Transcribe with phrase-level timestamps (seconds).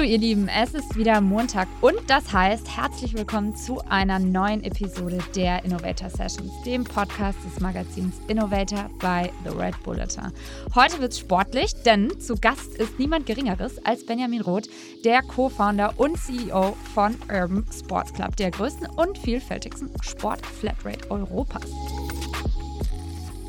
[0.00, 4.64] Hallo ihr Lieben, es ist wieder Montag und das heißt herzlich willkommen zu einer neuen
[4.64, 10.32] Episode der Innovator Sessions, dem Podcast des Magazins Innovator bei The Red Bulletin.
[10.74, 14.70] Heute wird es sportlich, denn zu Gast ist niemand Geringeres als Benjamin Roth,
[15.04, 21.66] der Co-Founder und CEO von Urban Sports Club, der größten und vielfältigsten Sport-Flatrate Europas.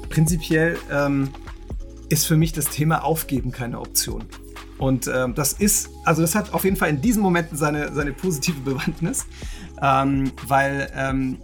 [0.09, 1.29] Prinzipiell ähm,
[2.09, 4.25] ist für mich das Thema Aufgeben keine Option.
[4.81, 8.13] Und ähm, das ist, also das hat auf jeden Fall in diesen Momenten seine, seine
[8.13, 9.27] positive Bewandtnis,
[9.79, 11.37] ähm, weil ähm,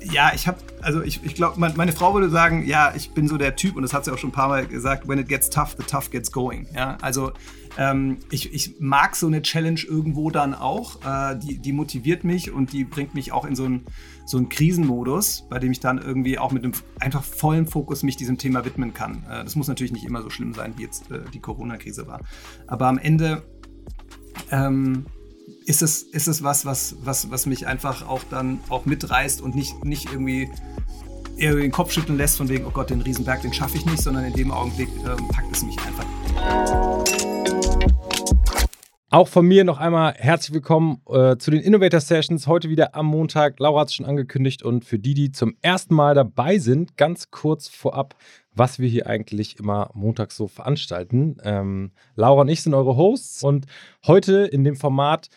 [0.00, 3.36] ja, ich habe, also ich, ich glaube, meine Frau würde sagen, ja, ich bin so
[3.36, 5.50] der Typ und das hat sie auch schon ein paar Mal gesagt, when it gets
[5.50, 6.68] tough, the tough gets going.
[6.72, 7.32] Ja, also
[7.78, 11.00] ähm, ich, ich mag so eine Challenge irgendwo dann auch.
[11.04, 13.86] Äh, die, die motiviert mich und die bringt mich auch in so einen
[14.24, 18.16] so einen Krisenmodus, bei dem ich dann irgendwie auch mit einem einfach vollen Fokus mich
[18.16, 19.24] diesem Thema widmen kann.
[19.28, 22.20] Äh, das muss natürlich nicht immer so schlimm sein, wie jetzt äh, die Corona-Krise war.
[22.66, 23.42] Aber am Ende
[24.50, 25.06] ähm,
[25.66, 29.54] ist es, ist es was, was, was, was mich einfach auch dann auch mitreißt und
[29.54, 30.50] nicht, nicht irgendwie
[31.38, 34.24] den Kopf schütteln lässt von wegen, oh Gott, den Riesenberg, den schaffe ich nicht, sondern
[34.24, 36.91] in dem Augenblick ähm, packt es mich einfach.
[39.12, 42.46] Auch von mir noch einmal herzlich willkommen äh, zu den Innovator Sessions.
[42.46, 43.60] Heute wieder am Montag.
[43.60, 44.62] Laura hat es schon angekündigt.
[44.62, 48.14] Und für die, die zum ersten Mal dabei sind, ganz kurz vorab,
[48.54, 51.36] was wir hier eigentlich immer montags so veranstalten.
[51.44, 53.42] Ähm, Laura und ich sind eure Hosts.
[53.42, 53.66] Und
[54.06, 55.28] heute in dem Format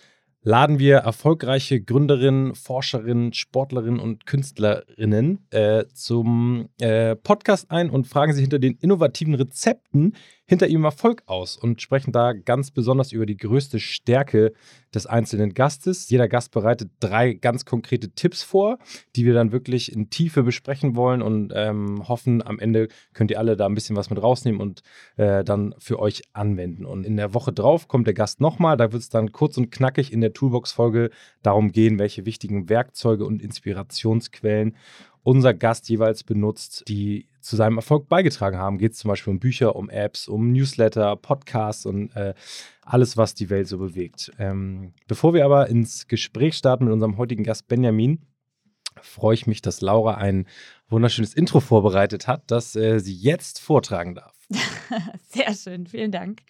[0.41, 8.31] laden wir erfolgreiche Gründerinnen, Forscherinnen, Sportlerinnen und Künstlerinnen äh, zum äh, Podcast ein und fragen
[8.31, 10.13] sie hinter den innovativen Rezepten
[10.47, 14.53] hinter ihrem Erfolg aus und sprechen da ganz besonders über die größte Stärke
[14.93, 16.09] des einzelnen Gastes.
[16.09, 18.77] Jeder Gast bereitet drei ganz konkrete Tipps vor,
[19.15, 23.39] die wir dann wirklich in Tiefe besprechen wollen und ähm, hoffen, am Ende könnt ihr
[23.39, 24.83] alle da ein bisschen was mit rausnehmen und
[25.17, 26.85] äh, dann für euch anwenden.
[26.85, 28.77] Und in der Woche drauf kommt der Gast nochmal.
[28.77, 31.09] Da wird es dann kurz und knackig in der Toolbox-Folge
[31.41, 34.75] darum gehen, welche wichtigen Werkzeuge und Inspirationsquellen
[35.23, 38.77] unser Gast jeweils benutzt, die zu seinem Erfolg beigetragen haben.
[38.77, 42.33] Geht es zum Beispiel um Bücher, um Apps, um Newsletter, Podcasts und äh,
[42.81, 44.31] alles, was die Welt so bewegt.
[44.39, 48.25] Ähm, bevor wir aber ins Gespräch starten mit unserem heutigen Gast Benjamin,
[49.01, 50.47] freue ich mich, dass Laura ein
[50.89, 54.35] wunderschönes Intro vorbereitet hat, das äh, sie jetzt vortragen darf.
[55.29, 56.41] Sehr schön, vielen Dank.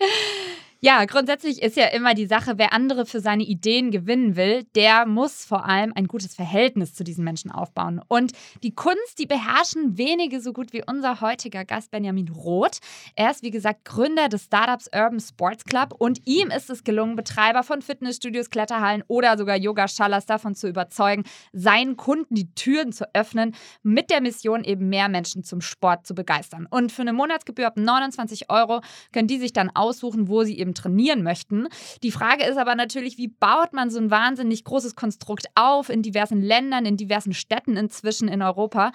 [0.86, 5.08] Ja, grundsätzlich ist ja immer die Sache, wer andere für seine Ideen gewinnen will, der
[5.08, 8.00] muss vor allem ein gutes Verhältnis zu diesen Menschen aufbauen.
[8.08, 12.78] Und die Kunst, die beherrschen wenige so gut wie unser heutiger Gast Benjamin Roth.
[13.16, 17.16] Er ist, wie gesagt, Gründer des Startups Urban Sports Club und ihm ist es gelungen,
[17.16, 23.06] Betreiber von Fitnessstudios, Kletterhallen oder sogar Yoga-Schallers davon zu überzeugen, seinen Kunden die Türen zu
[23.16, 26.68] öffnen, mit der Mission eben mehr Menschen zum Sport zu begeistern.
[26.70, 28.82] Und für eine Monatsgebühr ab 29 Euro
[29.12, 31.68] können die sich dann aussuchen, wo sie eben trainieren möchten.
[32.04, 36.02] Die Frage ist aber natürlich, wie baut man so ein wahnsinnig großes Konstrukt auf in
[36.02, 38.92] diversen Ländern, in diversen Städten inzwischen in Europa?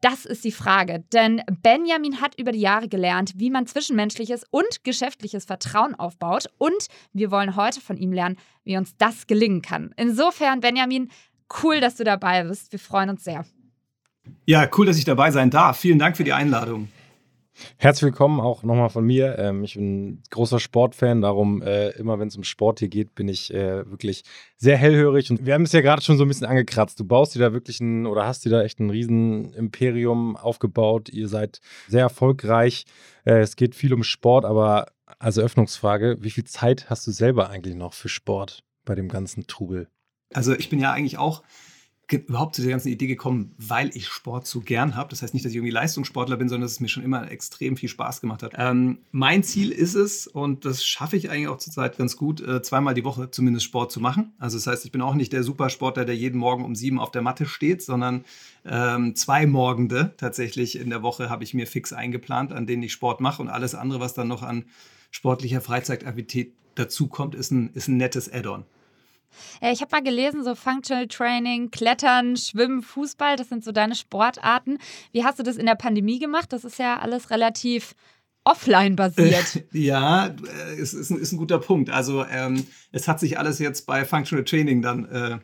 [0.00, 1.04] Das ist die Frage.
[1.12, 6.46] Denn Benjamin hat über die Jahre gelernt, wie man zwischenmenschliches und geschäftliches Vertrauen aufbaut.
[6.58, 9.92] Und wir wollen heute von ihm lernen, wie uns das gelingen kann.
[9.96, 11.10] Insofern, Benjamin,
[11.62, 12.72] cool, dass du dabei bist.
[12.72, 13.44] Wir freuen uns sehr.
[14.46, 15.78] Ja, cool, dass ich dabei sein darf.
[15.78, 16.88] Vielen Dank für die Einladung.
[17.76, 19.38] Herzlich willkommen auch nochmal von mir.
[19.38, 23.28] Ähm, ich bin großer Sportfan, darum äh, immer wenn es um Sport hier geht, bin
[23.28, 24.24] ich äh, wirklich
[24.56, 25.30] sehr hellhörig.
[25.30, 26.98] Und wir haben es ja gerade schon so ein bisschen angekratzt.
[26.98, 31.08] Du baust dir da wirklich ein oder hast dir da echt ein riesen Imperium aufgebaut.
[31.10, 32.84] Ihr seid sehr erfolgreich.
[33.24, 34.86] Äh, es geht viel um Sport, aber
[35.18, 39.46] als Eröffnungsfrage, wie viel Zeit hast du selber eigentlich noch für Sport bei dem ganzen
[39.46, 39.88] Trubel?
[40.32, 41.42] Also ich bin ja eigentlich auch
[42.12, 45.10] überhaupt zu der ganzen Idee gekommen, weil ich Sport so gern habe.
[45.10, 47.76] Das heißt nicht, dass ich irgendwie Leistungssportler bin, sondern dass es mir schon immer extrem
[47.76, 48.52] viel Spaß gemacht hat.
[48.56, 52.62] Ähm, mein Ziel ist es, und das schaffe ich eigentlich auch zurzeit ganz gut, äh,
[52.62, 54.32] zweimal die Woche zumindest Sport zu machen.
[54.38, 57.10] Also das heißt, ich bin auch nicht der Supersportler, der jeden Morgen um sieben auf
[57.10, 58.24] der Matte steht, sondern
[58.64, 62.92] ähm, zwei Morgende tatsächlich in der Woche habe ich mir fix eingeplant, an denen ich
[62.92, 64.64] Sport mache und alles andere, was dann noch an
[65.10, 68.64] sportlicher Freizeitaktivität dazukommt, ist ein, ist ein nettes Add-on.
[69.60, 74.78] Ich habe mal gelesen, so Functional Training, Klettern, Schwimmen, Fußball, das sind so deine Sportarten.
[75.12, 76.52] Wie hast du das in der Pandemie gemacht?
[76.52, 77.94] Das ist ja alles relativ
[78.44, 79.64] offline basiert.
[79.72, 81.90] ja, äh, es ist ein, ist ein guter Punkt.
[81.90, 85.38] Also ähm, es hat sich alles jetzt bei Functional Training dann äh,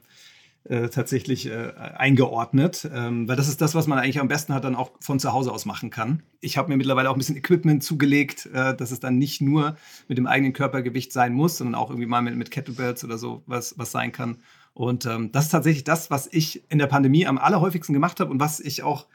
[0.69, 4.65] äh, tatsächlich äh, eingeordnet, ähm, weil das ist das, was man eigentlich am besten hat,
[4.65, 6.23] dann auch von zu Hause aus machen kann.
[6.41, 9.77] Ich habe mir mittlerweile auch ein bisschen Equipment zugelegt, äh, dass es dann nicht nur
[10.09, 13.43] mit dem eigenen Körpergewicht sein muss, sondern auch irgendwie mal mit, mit Kettlebells oder so
[13.47, 14.39] was, was sein kann.
[14.75, 18.31] Und ähm, das ist tatsächlich das, was ich in der Pandemie am allerhäufigsten gemacht habe
[18.31, 19.07] und was ich auch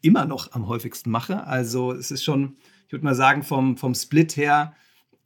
[0.00, 1.46] immer noch am häufigsten mache.
[1.46, 4.74] Also es ist schon, ich würde mal sagen, vom, vom Split her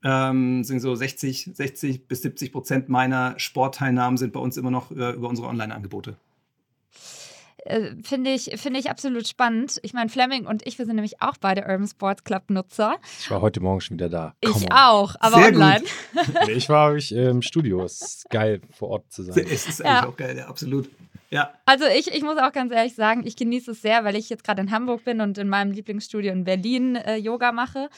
[0.05, 4.91] ähm, sind so 60, 60 bis 70 Prozent meiner Sportteilnahmen sind bei uns immer noch
[4.91, 6.17] äh, über unsere Online-Angebote.
[7.65, 9.79] Äh, Finde ich, find ich absolut spannend.
[9.83, 12.97] Ich meine, Fleming und ich, wir sind nämlich auch beide Urban Sports Club Nutzer.
[13.21, 14.35] Ich war heute Morgen schon wieder da.
[14.45, 14.73] Come ich on.
[14.73, 15.85] auch, aber Sehr online.
[16.49, 17.85] ich war ich, im Studio.
[17.85, 19.45] Es ist geil, vor Ort zu sein.
[19.51, 20.09] Es ist eigentlich ja.
[20.09, 20.89] auch geil, ja, absolut.
[21.31, 21.53] Ja.
[21.67, 24.45] Also ich, ich muss auch ganz ehrlich sagen, ich genieße es sehr, weil ich jetzt
[24.45, 27.91] gerade in Hamburg bin und in meinem Lieblingsstudio in Berlin äh, Yoga mache.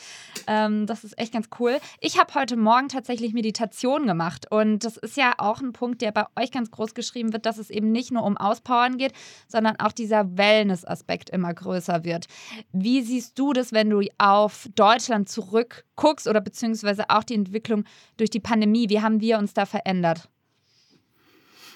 [0.49, 1.79] Ähm, das ist echt ganz cool.
[2.00, 6.11] Ich habe heute Morgen tatsächlich Meditation gemacht und das ist ja auch ein Punkt, der
[6.11, 9.12] bei euch ganz groß geschrieben wird, dass es eben nicht nur um Auspowern geht,
[9.47, 12.26] sondern auch dieser Wellness-Aspekt immer größer wird.
[12.73, 17.85] Wie siehst du das, wenn du auf Deutschland zurückguckst oder beziehungsweise auch die Entwicklung
[18.17, 18.88] durch die Pandemie?
[18.88, 20.29] Wie haben wir uns da verändert?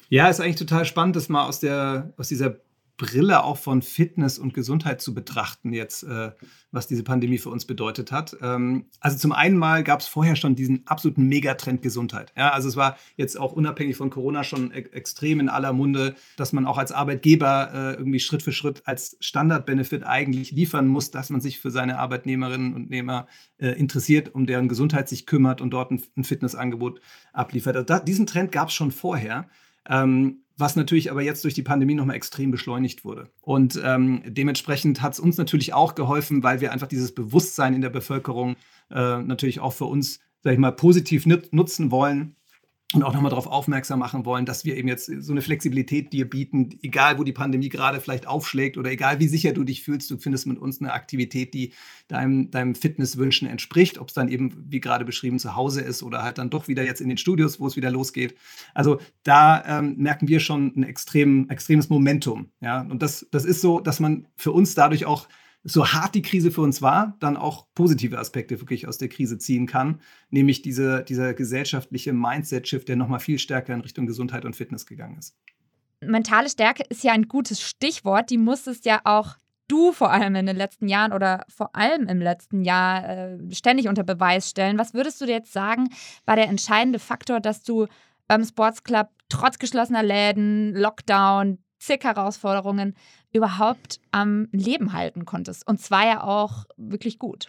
[0.08, 2.56] Ja, ist eigentlich total spannend, das mal aus, der, aus dieser
[2.96, 6.30] Brille auch von Fitness und Gesundheit zu betrachten, jetzt, äh,
[6.70, 8.36] was diese Pandemie für uns bedeutet hat.
[8.40, 12.32] Ähm, also zum einen mal gab es vorher schon diesen absoluten Megatrend Gesundheit.
[12.36, 16.14] Ja, also es war jetzt auch unabhängig von Corona schon e extrem in aller Munde,
[16.36, 21.10] dass man auch als Arbeitgeber äh, irgendwie Schritt für Schritt als Standardbenefit eigentlich liefern muss,
[21.10, 23.26] dass man sich für seine Arbeitnehmerinnen und Nehmer
[23.58, 27.00] äh, interessiert, um deren Gesundheit sich kümmert und dort ein, ein Fitnessangebot
[27.32, 27.74] abliefert.
[27.74, 29.48] Also da, diesen Trend gab es schon vorher.
[29.88, 33.28] Ähm, was natürlich aber jetzt durch die Pandemie nochmal extrem beschleunigt wurde.
[33.40, 37.80] Und ähm, dementsprechend hat es uns natürlich auch geholfen, weil wir einfach dieses Bewusstsein in
[37.80, 38.54] der Bevölkerung
[38.90, 42.36] äh, natürlich auch für uns, sag ich mal, positiv nutzen wollen
[42.94, 46.28] und auch nochmal darauf aufmerksam machen wollen, dass wir eben jetzt so eine Flexibilität dir
[46.28, 50.10] bieten, egal wo die Pandemie gerade vielleicht aufschlägt oder egal wie sicher du dich fühlst,
[50.10, 51.72] du findest mit uns eine Aktivität, die
[52.08, 56.22] deinem, deinem Fitnesswünschen entspricht, ob es dann eben, wie gerade beschrieben, zu Hause ist oder
[56.22, 58.36] halt dann doch wieder jetzt in den Studios, wo es wieder losgeht.
[58.74, 62.50] Also da ähm, merken wir schon ein extrem, extremes Momentum.
[62.60, 62.82] Ja?
[62.82, 65.28] Und das, das ist so, dass man für uns dadurch auch
[65.64, 69.38] so hart die Krise für uns war, dann auch positive Aspekte wirklich aus der Krise
[69.38, 70.00] ziehen kann,
[70.30, 75.16] nämlich diese, dieser gesellschaftliche Mindset-Shift, der nochmal viel stärker in Richtung Gesundheit und Fitness gegangen
[75.18, 75.34] ist.
[76.00, 79.36] Mentale Stärke ist ja ein gutes Stichwort, die musstest ja auch
[79.68, 83.88] du vor allem in den letzten Jahren oder vor allem im letzten Jahr äh, ständig
[83.88, 84.78] unter Beweis stellen.
[84.78, 85.88] Was würdest du dir jetzt sagen,
[86.26, 87.86] war der entscheidende Faktor, dass du
[88.28, 92.94] beim Sports Club trotz geschlossener Läden, Lockdown, zig Herausforderungen
[93.32, 95.66] überhaupt am Leben halten konntest.
[95.66, 97.48] Und zwar ja auch wirklich gut.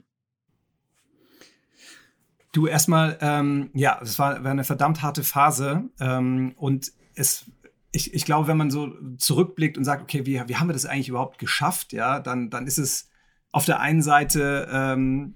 [2.51, 7.51] Du erstmal, ähm, ja, es war, war, eine verdammt harte Phase ähm, und es,
[7.91, 10.85] ich, ich glaube, wenn man so zurückblickt und sagt, okay, wie, wie haben wir das
[10.85, 13.09] eigentlich überhaupt geschafft, ja, dann, dann ist es
[13.51, 15.35] auf der einen Seite ähm,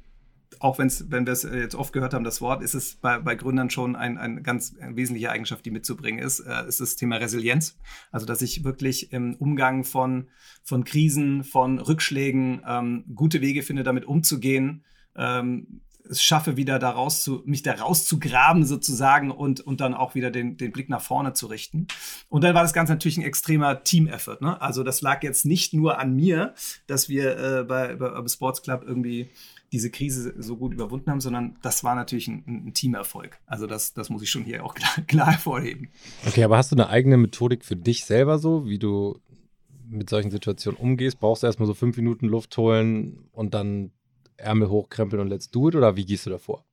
[0.59, 3.35] auch wenn's, wenn wir es jetzt oft gehört haben, das Wort, ist es bei, bei
[3.35, 7.77] Gründern schon ein, eine ganz wesentliche Eigenschaft, die mitzubringen ist, äh, ist das Thema Resilienz.
[8.11, 10.27] Also, dass ich wirklich im Umgang von,
[10.63, 14.83] von Krisen, von Rückschlägen ähm, gute Wege finde, damit umzugehen.
[15.15, 20.15] Ähm, es schaffe, wieder da raus zu, mich da rauszugraben sozusagen und, und dann auch
[20.15, 21.87] wieder den, den Blick nach vorne zu richten.
[22.29, 24.41] Und dann war das Ganze natürlich ein extremer Team-Effort.
[24.41, 24.59] Ne?
[24.59, 26.55] Also das lag jetzt nicht nur an mir,
[26.87, 29.29] dass wir äh, bei, bei Sports Club irgendwie
[29.71, 33.39] diese Krise so gut überwunden haben, sondern das war natürlich ein, ein Teamerfolg.
[33.45, 35.89] Also das, das muss ich schon hier auch klar, klar hervorheben.
[36.27, 39.19] Okay, aber hast du eine eigene Methodik für dich selber so, wie du
[39.87, 41.19] mit solchen Situationen umgehst?
[41.19, 43.91] Brauchst du erstmal so fünf Minuten Luft holen und dann
[44.37, 46.65] Ärmel hochkrempeln und let's do it oder wie gehst du davor?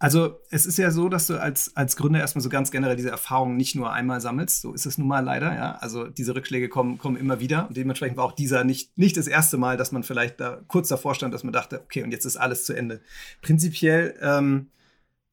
[0.00, 3.10] Also es ist ja so, dass du als, als Gründer erstmal so ganz generell diese
[3.10, 4.62] Erfahrungen nicht nur einmal sammelst.
[4.62, 5.76] So ist es nun mal leider, ja.
[5.76, 7.68] Also diese Rückschläge kommen, kommen immer wieder.
[7.68, 10.88] Und dementsprechend war auch dieser nicht, nicht das erste Mal, dass man vielleicht da kurz
[10.88, 13.02] davor stand, dass man dachte, okay, und jetzt ist alles zu Ende.
[13.42, 14.70] Prinzipiell ähm,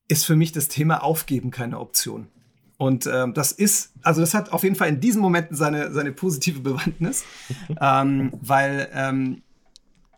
[0.10, 2.28] ist für mich das Thema Aufgeben keine Option.
[2.76, 6.12] Und ähm, das ist, also das hat auf jeden Fall in diesen Momenten seine, seine
[6.12, 7.24] positive Bewandtnis,
[7.82, 9.44] ähm, weil ähm,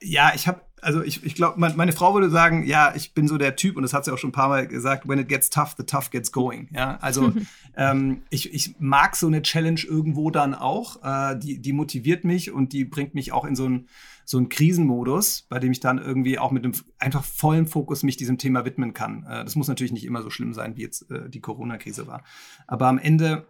[0.01, 3.37] ja, ich habe also ich, ich glaube, meine Frau würde sagen, ja, ich bin so
[3.37, 5.49] der Typ, und das hat sie auch schon ein paar Mal gesagt, when it gets
[5.49, 6.67] tough, the tough gets going.
[6.71, 7.33] Ja, also
[7.77, 11.03] ähm, ich, ich mag so eine Challenge irgendwo dann auch.
[11.03, 13.87] Äh, die, die motiviert mich und die bringt mich auch in so einen
[14.29, 18.15] so einen Krisenmodus, bei dem ich dann irgendwie auch mit einem einfach vollen Fokus mich
[18.15, 19.23] diesem Thema widmen kann.
[19.23, 22.23] Äh, das muss natürlich nicht immer so schlimm sein, wie jetzt äh, die Corona-Krise war.
[22.67, 23.47] Aber am Ende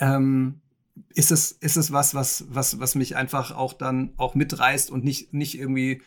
[0.00, 0.60] ähm,
[1.14, 5.04] ist es, ist es was, was, was, was mich einfach auch dann auch mitreißt und
[5.04, 6.02] nicht, nicht irgendwie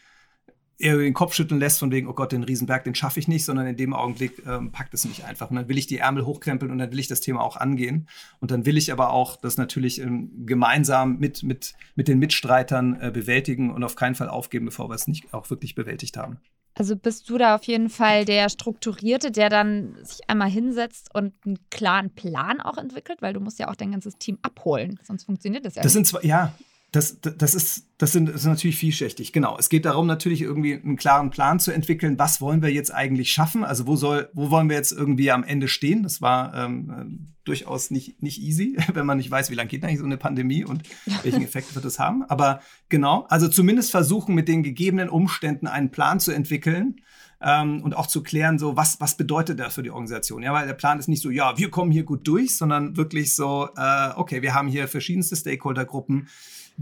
[0.82, 3.46] eher den Kopf schütteln lässt, von wegen, oh Gott, den Riesenberg, den schaffe ich nicht,
[3.46, 5.50] sondern in dem Augenblick ähm, packt es mich einfach.
[5.50, 8.08] Und dann will ich die Ärmel hochkrempeln und dann will ich das Thema auch angehen.
[8.40, 13.00] Und dann will ich aber auch das natürlich ähm, gemeinsam mit, mit, mit den Mitstreitern
[13.00, 16.38] äh, bewältigen und auf keinen Fall aufgeben, bevor wir es nicht auch wirklich bewältigt haben.
[16.74, 21.34] Also bist du da auf jeden Fall der Strukturierte, der dann sich einmal hinsetzt und
[21.46, 25.26] einen klaren Plan auch entwickelt, weil du musst ja auch dein ganzes Team abholen, sonst
[25.26, 26.08] funktioniert das ja das nicht.
[26.08, 26.54] Sind zwei, ja,
[26.92, 29.58] das, das, ist, das, sind, das ist natürlich vielschichtig, genau.
[29.58, 33.32] Es geht darum, natürlich irgendwie einen klaren Plan zu entwickeln, was wollen wir jetzt eigentlich
[33.32, 33.64] schaffen?
[33.64, 36.04] Also wo soll, wo wollen wir jetzt irgendwie am Ende stehen?
[36.04, 40.00] Das war ähm, durchaus nicht, nicht easy, wenn man nicht weiß, wie lange geht eigentlich
[40.00, 40.84] so eine Pandemie und
[41.24, 42.24] welchen Effekt wird es haben.
[42.24, 46.98] Aber genau, also zumindest versuchen, mit den gegebenen Umständen einen Plan zu entwickeln,
[47.44, 50.44] ähm, und auch zu klären, so was, was bedeutet das für die Organisation?
[50.44, 53.34] Ja, weil der Plan ist nicht so, ja, wir kommen hier gut durch, sondern wirklich
[53.34, 56.28] so, äh, okay, wir haben hier verschiedenste Stakeholdergruppen.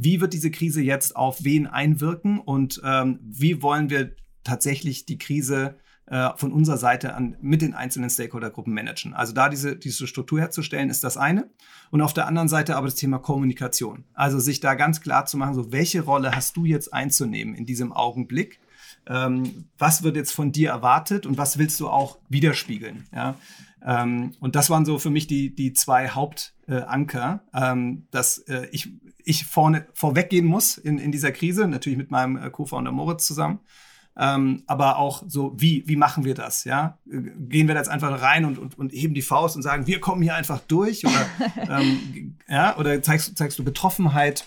[0.01, 5.17] Wie wird diese Krise jetzt auf wen einwirken und ähm, wie wollen wir tatsächlich die
[5.17, 9.13] Krise äh, von unserer Seite an mit den einzelnen Stakeholdergruppen managen.
[9.13, 11.49] Also da diese, diese Struktur herzustellen, ist das eine.
[11.91, 14.05] Und auf der anderen Seite aber das Thema Kommunikation.
[14.13, 17.65] Also sich da ganz klar zu machen, so welche Rolle hast du jetzt einzunehmen in
[17.65, 18.59] diesem Augenblick?
[19.09, 23.07] ähm, was wird jetzt von dir erwartet und was willst du auch widerspiegeln.
[23.13, 23.35] Ja?
[23.85, 26.85] Ähm, und das waren so für mich die, die zwei Hauptanker, äh,
[27.53, 28.91] ähm, dass äh, ich,
[29.23, 33.59] ich vorne vorweggehen muss in, in dieser Krise, natürlich mit meinem äh, Co-Founder Moritz zusammen.
[34.17, 36.65] Ähm, aber auch so, wie, wie machen wir das?
[36.65, 36.97] Ja?
[37.05, 40.01] Gehen wir da jetzt einfach rein und, und, und heben die Faust und sagen, wir
[40.01, 41.05] kommen hier einfach durch?
[41.05, 41.25] Oder,
[41.79, 42.77] ähm, ja?
[42.77, 44.45] oder zeigst, zeigst du Betroffenheit?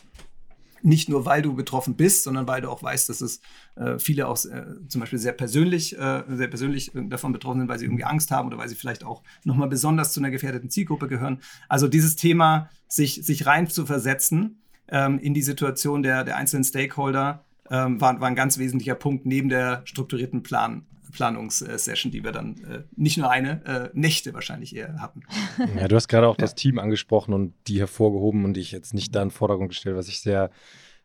[0.83, 3.41] Nicht nur, weil du betroffen bist, sondern weil du auch weißt, dass es
[3.77, 7.79] äh, viele auch äh, zum Beispiel sehr persönlich, äh, sehr persönlich davon betroffen sind, weil
[7.79, 11.09] sie irgendwie Angst haben oder weil sie vielleicht auch nochmal besonders zu einer gefährdeten Zielgruppe
[11.09, 11.41] gehören.
[11.69, 16.65] Also dieses Thema, sich, sich rein zu versetzen ähm, in die Situation der, der einzelnen
[16.65, 22.33] Stakeholder, ähm, war, war ein ganz wesentlicher Punkt neben der strukturierten Plan, Planungssession, die wir
[22.33, 25.23] dann äh, nicht nur eine, äh, Nächte wahrscheinlich eher hatten.
[25.76, 26.42] Ja, du hast gerade auch ja.
[26.42, 29.97] das Team angesprochen und die hervorgehoben und ich jetzt nicht da in den Vordergrund gestellt,
[29.97, 30.50] was ich sehr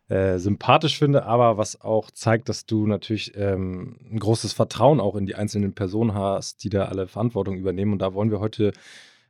[0.08, 5.16] äh, sympathisch finde, aber was auch zeigt, dass du natürlich ähm, ein großes Vertrauen auch
[5.16, 7.92] in die einzelnen Personen hast, die da alle Verantwortung übernehmen.
[7.92, 8.72] Und da wollen wir heute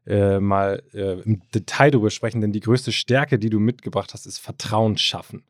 [0.07, 4.27] äh, mal äh, im Detail drüber sprechen, denn die größte Stärke, die du mitgebracht hast,
[4.27, 5.43] ist Vertrauen schaffen.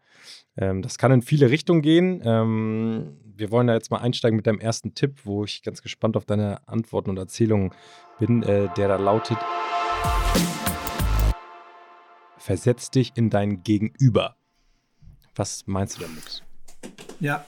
[0.61, 2.21] Ähm, das kann in viele Richtungen gehen.
[2.25, 6.17] Ähm, wir wollen da jetzt mal einsteigen mit deinem ersten Tipp, wo ich ganz gespannt
[6.17, 7.71] auf deine Antworten und Erzählungen
[8.19, 9.39] bin, äh, der da lautet:
[12.39, 14.37] Versetz dich in dein Gegenüber.
[15.37, 16.43] Was meinst du damit?
[17.21, 17.45] Ja,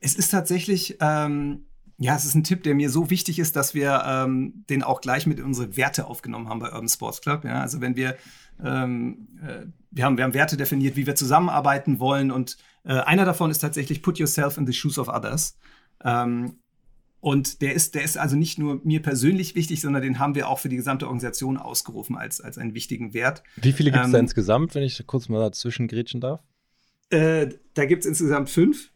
[0.00, 1.66] es ist tatsächlich, ähm,
[1.98, 5.02] ja, es ist ein Tipp, der mir so wichtig ist, dass wir ähm, den auch
[5.02, 7.44] gleich mit unsere Werte aufgenommen haben bei Urban Sports Club.
[7.44, 7.60] Ja?
[7.60, 8.16] Also wenn wir
[8.64, 12.30] ähm, äh, wir, haben, wir haben Werte definiert, wie wir zusammenarbeiten wollen.
[12.30, 15.58] Und äh, einer davon ist tatsächlich Put yourself in the shoes of others.
[16.04, 16.58] Ähm,
[17.20, 20.48] und der ist, der ist also nicht nur mir persönlich wichtig, sondern den haben wir
[20.48, 23.42] auch für die gesamte Organisation ausgerufen als, als einen wichtigen Wert.
[23.56, 26.40] Wie viele gibt es ähm, da insgesamt, wenn ich kurz mal dazwischen grätschen darf?
[27.10, 28.90] Äh, da gibt es insgesamt fünf.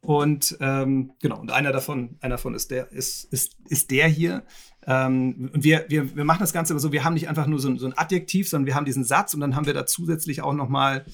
[0.00, 4.44] Und ähm, genau, und einer davon, einer davon ist der, ist, ist, ist der hier.
[4.88, 7.60] Ähm, und wir, wir, wir machen das Ganze aber so, wir haben nicht einfach nur
[7.60, 10.40] so, so, ein Adjektiv, sondern wir haben diesen Satz und dann haben wir da zusätzlich
[10.40, 11.04] auch nochmal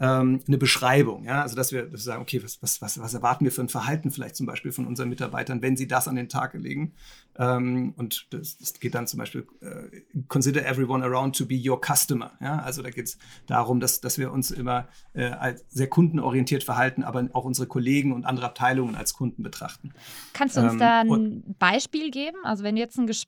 [0.00, 1.24] ähm, eine Beschreibung.
[1.24, 1.40] Ja?
[1.40, 3.70] Also dass wir, dass wir sagen, okay, was, was, was, was erwarten wir für ein
[3.70, 6.92] Verhalten vielleicht zum Beispiel von unseren Mitarbeitern, wenn sie das an den Tag legen.
[7.38, 11.80] Ähm, und das, das, geht dann zum Beispiel, äh, consider everyone around to be your
[11.80, 12.32] customer.
[12.42, 12.58] Ja?
[12.58, 17.02] Also da geht es darum, dass, dass wir uns immer äh, als sehr kundenorientiert verhalten,
[17.02, 19.94] aber auch unsere Kollegen und andere Abteilungen als Kunden betrachten.
[20.34, 22.36] Kannst du uns ähm, da ein Beispiel geben?
[22.44, 23.21] Also wenn du jetzt ein Gespräch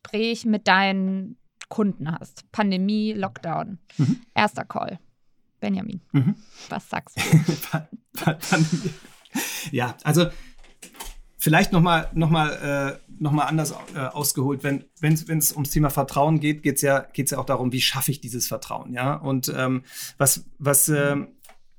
[0.45, 1.37] mit deinen
[1.69, 4.21] Kunden hast, Pandemie, Lockdown, mhm.
[4.33, 4.99] erster Call.
[5.59, 6.35] Benjamin, mhm.
[6.69, 7.81] was sagst du?
[9.71, 10.27] ja, also
[11.37, 14.63] vielleicht nochmal noch mal, äh, noch mal anders äh, ausgeholt.
[14.63, 18.11] Wenn es ums Thema Vertrauen geht, geht es ja, geht's ja auch darum, wie schaffe
[18.11, 18.93] ich dieses Vertrauen.
[18.93, 19.13] Ja?
[19.13, 19.83] Und ähm,
[20.17, 21.17] was, was äh,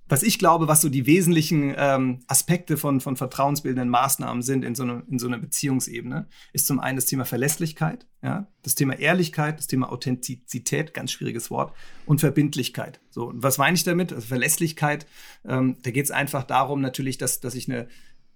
[0.08, 4.74] was ich glaube, was so die wesentlichen ähm, Aspekte von, von vertrauensbildenden Maßnahmen sind in
[4.74, 8.98] so, eine, in so einer Beziehungsebene, ist zum einen das Thema Verlässlichkeit, ja, das Thema
[8.98, 11.74] Ehrlichkeit, das Thema Authentizität, ganz schwieriges Wort,
[12.06, 13.00] und Verbindlichkeit.
[13.10, 14.12] So, was meine ich damit?
[14.12, 15.06] Also Verlässlichkeit,
[15.44, 17.88] ähm, da geht es einfach darum, natürlich, dass, dass ich eine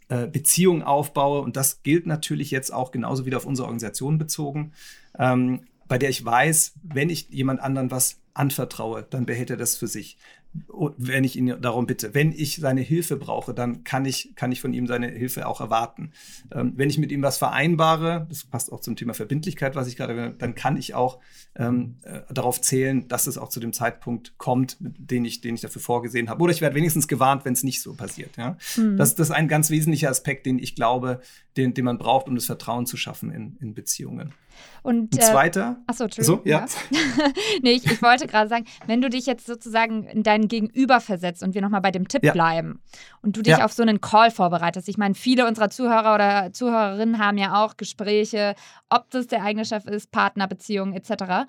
[0.09, 4.73] äh, Beziehung aufbaue, und das gilt natürlich jetzt auch genauso wieder auf unsere Organisation bezogen,
[5.19, 9.77] ähm, bei der ich weiß, wenn ich jemand anderen was anvertraue, dann behält er das
[9.77, 10.17] für sich
[10.53, 12.13] wenn ich ihn darum bitte.
[12.13, 15.61] Wenn ich seine Hilfe brauche, dann kann ich, kann ich von ihm seine Hilfe auch
[15.61, 16.11] erwarten.
[16.53, 19.97] Ähm, wenn ich mit ihm was vereinbare, das passt auch zum Thema Verbindlichkeit, was ich
[19.97, 21.21] gerade, dann kann ich auch
[21.55, 25.61] ähm, äh, darauf zählen, dass es auch zu dem Zeitpunkt kommt, den ich, den ich
[25.61, 26.43] dafür vorgesehen habe.
[26.43, 28.37] Oder ich werde wenigstens gewarnt, wenn es nicht so passiert.
[28.37, 28.57] Ja?
[28.77, 28.97] Mhm.
[28.97, 31.21] Das, das ist ein ganz wesentlicher Aspekt, den ich glaube,
[31.57, 34.33] den, den man braucht, um das Vertrauen zu schaffen in, in Beziehungen.
[34.83, 35.77] Und, Ein zweiter.
[35.79, 36.41] Äh, achso, Entschuldigung.
[36.45, 36.67] So, ja.
[36.91, 37.29] ja.
[37.63, 41.43] nee, ich, ich wollte gerade sagen, wenn du dich jetzt sozusagen in dein Gegenüber versetzt
[41.43, 42.33] und wir nochmal bei dem Tipp ja.
[42.33, 42.81] bleiben
[43.23, 43.65] und du dich ja.
[43.65, 44.89] auf so einen Call vorbereitest.
[44.89, 48.55] Ich meine, viele unserer Zuhörer oder Zuhörerinnen haben ja auch Gespräche,
[48.89, 51.47] ob das der eigene Chef ist, Partnerbeziehungen etc.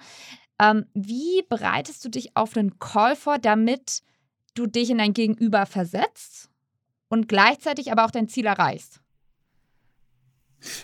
[0.59, 4.03] Ähm, wie bereitest du dich auf einen Call vor, damit
[4.53, 6.49] du dich in dein Gegenüber versetzt
[7.09, 9.01] und gleichzeitig aber auch dein Ziel erreichst.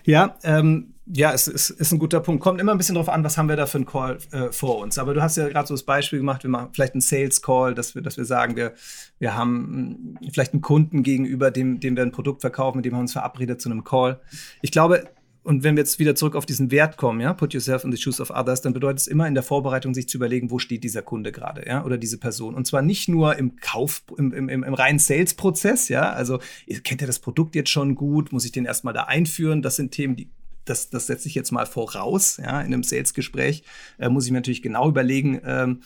[0.03, 2.43] Ja, ähm, ja, es ist, ist ein guter Punkt.
[2.43, 4.79] Kommt immer ein bisschen darauf an, was haben wir da für einen Call äh, vor
[4.79, 4.97] uns.
[4.97, 7.73] Aber du hast ja gerade so das Beispiel gemacht, wir machen vielleicht einen Sales Call,
[7.73, 8.73] dass wir, dass wir sagen, wir,
[9.19, 12.93] wir haben hm, vielleicht einen Kunden gegenüber, dem, dem wir ein Produkt verkaufen, mit dem
[12.93, 14.19] haben wir uns verabredet zu einem Call.
[14.61, 15.07] Ich glaube,
[15.47, 17.97] und wenn wir jetzt wieder zurück auf diesen Wert kommen, ja, put yourself in the
[17.97, 20.83] shoes of others, dann bedeutet es immer in der Vorbereitung, sich zu überlegen, wo steht
[20.83, 22.53] dieser Kunde gerade, ja, oder diese Person.
[22.53, 26.39] Und zwar nicht nur im Kauf, im, im, im reinen Sales-Prozess, ja, also
[26.83, 29.61] kennt ihr das Produkt jetzt schon gut, muss ich den erstmal da einführen?
[29.61, 30.29] Das sind Themen, die
[30.65, 33.63] das, das setze ich jetzt mal voraus, ja, in einem Sales-Gespräch,
[33.99, 35.79] äh, muss ich mir natürlich genau überlegen, ähm,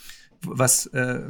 [0.46, 1.22] was, äh,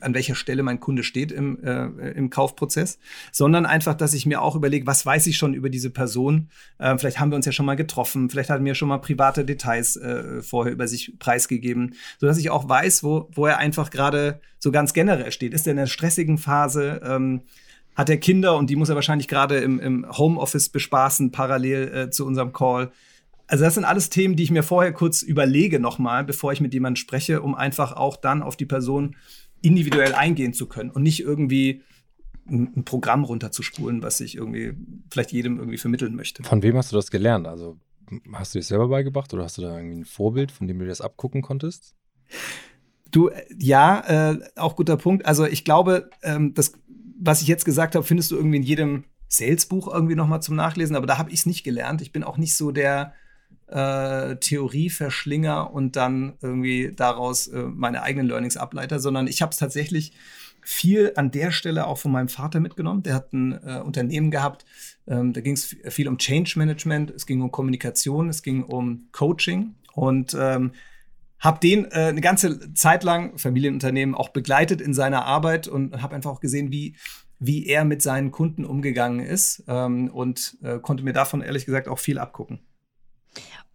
[0.00, 2.98] an welcher Stelle mein Kunde steht im, äh, im Kaufprozess,
[3.32, 6.48] sondern einfach, dass ich mir auch überlege, was weiß ich schon über diese Person.
[6.78, 8.98] Äh, vielleicht haben wir uns ja schon mal getroffen, vielleicht hat er mir schon mal
[8.98, 13.90] private Details äh, vorher über sich preisgegeben, sodass ich auch weiß, wo, wo er einfach
[13.90, 15.54] gerade so ganz generell steht.
[15.54, 17.00] Ist er in einer stressigen Phase?
[17.04, 17.42] Ähm,
[17.94, 22.10] hat er Kinder und die muss er wahrscheinlich gerade im, im Homeoffice bespaßen, parallel äh,
[22.10, 22.90] zu unserem Call.
[23.50, 26.72] Also das sind alles Themen, die ich mir vorher kurz überlege nochmal, bevor ich mit
[26.72, 29.16] jemandem spreche, um einfach auch dann auf die Person
[29.60, 31.82] individuell eingehen zu können und nicht irgendwie
[32.48, 34.74] ein, Programm runterzuspulen, was ich irgendwie
[35.10, 36.44] vielleicht jedem irgendwie vermitteln möchte.
[36.44, 37.48] Von wem hast du das gelernt?
[37.48, 37.76] Also
[38.32, 40.84] hast du dir selber beigebracht oder hast du da irgendwie ein Vorbild, von dem du
[40.84, 41.96] dir das abgucken konntest?
[43.10, 45.26] Du, äh, ja, äh, auch guter Punkt.
[45.26, 46.74] Also ich glaube, ähm, das,
[47.18, 50.94] was ich jetzt gesagt habe, findest du irgendwie in jedem Salesbuch irgendwie nochmal zum Nachlesen,
[50.94, 52.00] aber da habe ich es nicht gelernt.
[52.00, 53.12] Ich bin auch nicht so der
[53.70, 59.56] äh, Theorieverschlinger und dann irgendwie daraus äh, meine eigenen Learnings ableiter, sondern ich habe es
[59.56, 60.12] tatsächlich
[60.62, 63.02] viel an der Stelle auch von meinem Vater mitgenommen.
[63.02, 64.64] Der hat ein äh, Unternehmen gehabt,
[65.06, 69.08] ähm, da ging es viel um Change Management, es ging um Kommunikation, es ging um
[69.12, 70.72] Coaching und ähm,
[71.38, 76.14] habe den äh, eine ganze Zeit lang Familienunternehmen auch begleitet in seiner Arbeit und habe
[76.14, 76.96] einfach auch gesehen, wie
[77.40, 81.88] wie er mit seinen Kunden umgegangen ist ähm, und äh, konnte mir davon ehrlich gesagt
[81.88, 82.60] auch viel abgucken.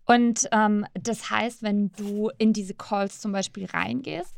[0.06, 4.36] Und ähm, das heißt, wenn du in diese Calls zum Beispiel reingehst,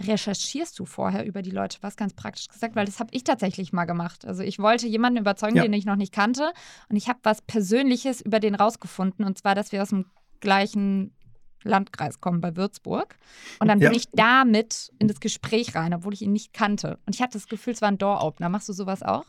[0.00, 3.72] recherchierst du vorher über die Leute, was ganz praktisch gesagt, weil das habe ich tatsächlich
[3.72, 4.26] mal gemacht.
[4.26, 5.62] Also ich wollte jemanden überzeugen, ja.
[5.62, 6.52] den ich noch nicht kannte
[6.88, 10.06] und ich habe was Persönliches über den rausgefunden und zwar, dass wir aus dem
[10.40, 11.14] gleichen
[11.62, 13.16] Landkreis kommen bei Würzburg.
[13.58, 13.88] Und dann ja.
[13.88, 16.98] bin ich damit in das Gespräch rein, obwohl ich ihn nicht kannte.
[17.06, 18.48] Und ich hatte das Gefühl, es war ein Door-Opener.
[18.48, 19.24] Machst du sowas auch?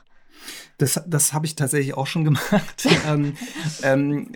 [0.78, 2.88] Das, das habe ich tatsächlich auch schon gemacht.
[3.08, 3.36] ähm,
[3.84, 4.32] ähm,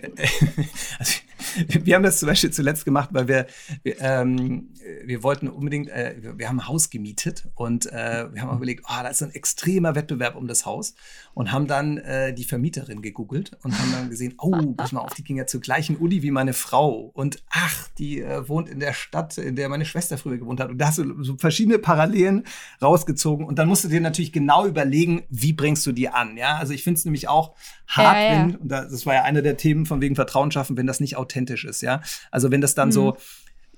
[0.98, 1.20] also,
[1.68, 3.46] wir haben das zum Beispiel zuletzt gemacht, weil wir,
[3.82, 4.70] wir, ähm,
[5.04, 8.84] wir wollten unbedingt, äh, wir haben ein Haus gemietet und äh, wir haben auch überlegt,
[8.86, 10.94] oh, da ist ein extremer Wettbewerb um das Haus
[11.34, 15.14] und haben dann äh, die Vermieterin gegoogelt und haben dann gesehen, oh, pass mal auf,
[15.14, 18.80] die ging ja zur gleichen Uni wie meine Frau und ach, die äh, wohnt in
[18.80, 21.78] der Stadt, in der meine Schwester früher gewohnt hat und da hast du so verschiedene
[21.78, 22.44] Parallelen
[22.80, 26.56] rausgezogen und dann musst du dir natürlich genau überlegen, wie bringst du die an, ja?
[26.56, 27.54] Also ich finde es nämlich auch
[27.86, 28.30] hart, ja, ja.
[28.30, 31.16] wenn, und das war ja einer der Themen von wegen Vertrauen schaffen, wenn das nicht
[31.16, 32.00] authentisch ist, ja.
[32.30, 32.92] Also wenn das dann mhm.
[32.92, 33.16] so,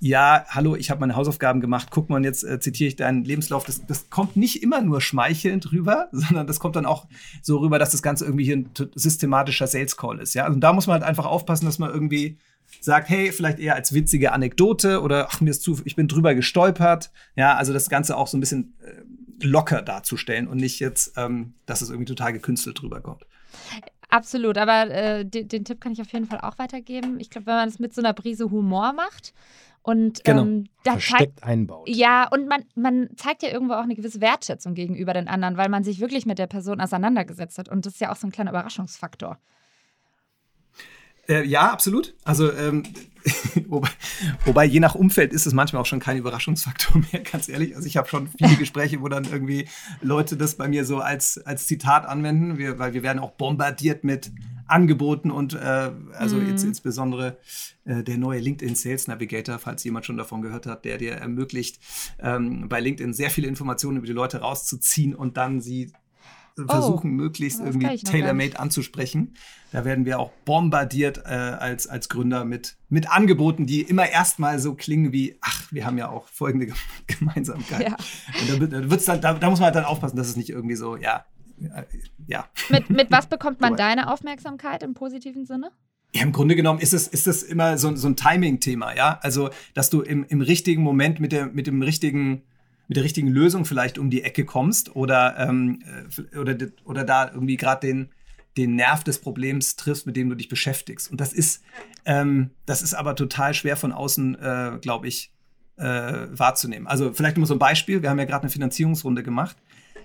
[0.01, 3.65] ja, hallo, ich habe meine Hausaufgaben gemacht, guck mal, jetzt äh, zitiere ich deinen Lebenslauf.
[3.65, 7.07] Das, das kommt nicht immer nur schmeichelnd rüber, sondern das kommt dann auch
[7.43, 10.45] so rüber, dass das Ganze irgendwie hier ein systematischer Sales Call ist, ja.
[10.45, 12.39] Also da muss man halt einfach aufpassen, dass man irgendwie
[12.81, 16.35] sagt, hey, vielleicht eher als witzige Anekdote oder ach, mir ist zu, ich bin drüber
[16.35, 17.11] gestolpert.
[17.37, 21.55] Ja, also das Ganze auch so ein bisschen äh, locker darzustellen und nicht jetzt, ähm,
[21.67, 23.27] dass es irgendwie total gekünstelt drüber kommt.
[24.15, 27.19] Absolut, aber äh, den, den, Tipp kann ich auf jeden Fall auch weitergeben.
[27.19, 29.35] Ich glaube, wenn man es mit so einer Brise Humor macht
[29.83, 30.43] und genau.
[30.43, 31.89] ähm, da versteckt zeigt, einbaut.
[31.89, 35.69] Ja, und man, man zeigt ja irgendwo auch eine gewisse Wertschätzung gegenüber den anderen, weil
[35.69, 37.69] man sich wirklich mit der Person auseinandergesetzt hat.
[37.69, 39.41] Und das ist ja auch so ein kleiner Überraschungsfaktor.
[41.29, 42.15] Äh, ja, absolut.
[42.25, 42.83] Also, ähm,
[43.69, 43.89] wobei,
[44.45, 47.75] wobei, je nach Umfeld ist es manchmal auch schon kein Überraschungsfaktor mehr, ganz ehrlich.
[47.75, 49.67] Also ich habe schon viele Gespräche, wo dann irgendwie
[50.03, 54.05] Leute das bei mir so als, als Zitat anwenden, wir, weil wir werden auch bombardiert
[54.05, 54.31] mit
[54.67, 56.49] Angeboten und äh, also mhm.
[56.49, 57.39] jetzt insbesondere
[57.85, 61.81] äh, der neue LinkedIn Sales Navigator, falls jemand schon davon gehört hat, der dir ermöglicht,
[62.19, 65.93] ähm, bei LinkedIn sehr viele Informationen über die Leute rauszuziehen und dann sie
[66.57, 69.35] versuchen, oh, möglichst irgendwie tailor-made anzusprechen.
[69.73, 74.59] Da werden wir auch bombardiert äh, als, als Gründer mit, mit Angeboten, die immer erstmal
[74.61, 76.73] so klingen wie, ach, wir haben ja auch folgende
[77.07, 77.89] Gemeinsamkeit.
[77.89, 77.97] Ja.
[78.57, 80.77] Und da, wird's dann, da, da muss man halt dann aufpassen, dass es nicht irgendwie
[80.77, 81.25] so, ja,
[81.61, 81.83] äh,
[82.27, 82.47] ja.
[82.69, 85.71] Mit, mit was bekommt man deine Aufmerksamkeit im positiven Sinne?
[86.15, 89.19] Ja, im Grunde genommen ist es, ist es immer so, so ein Timing-Thema, ja.
[89.23, 92.43] Also, dass du im, im richtigen Moment mit, der, mit dem richtigen
[92.89, 95.83] mit der richtigen Lösung vielleicht um die Ecke kommst oder, ähm,
[96.33, 98.11] äh, oder, oder da irgendwie gerade den,
[98.57, 101.11] den Nerv des Problems triffst, mit dem du dich beschäftigst.
[101.11, 101.63] Und das ist,
[102.05, 105.33] ähm, das ist aber total schwer von außen, äh, glaube ich,
[105.77, 105.85] äh,
[106.31, 106.87] wahrzunehmen.
[106.87, 108.03] Also vielleicht nur so ein Beispiel.
[108.03, 109.57] Wir haben ja gerade eine Finanzierungsrunde gemacht.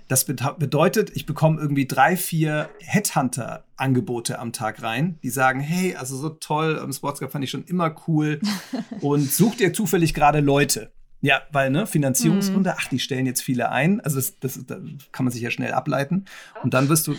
[0.08, 6.18] Das bedeutet, ich bekomme irgendwie drei, vier Headhunter-Angebote am Tag rein, die sagen, hey, also
[6.18, 8.40] so toll, im Sportscup fand ich schon immer cool
[9.02, 10.92] und sucht ihr zufällig gerade Leute.
[11.22, 12.76] Ja, weil, ne, Finanzierungsrunde, mhm.
[12.80, 14.00] ach, die stellen jetzt viele ein.
[14.02, 14.80] Also das, das, das
[15.12, 16.26] kann man sich ja schnell ableiten.
[16.64, 17.16] Und dann wirst du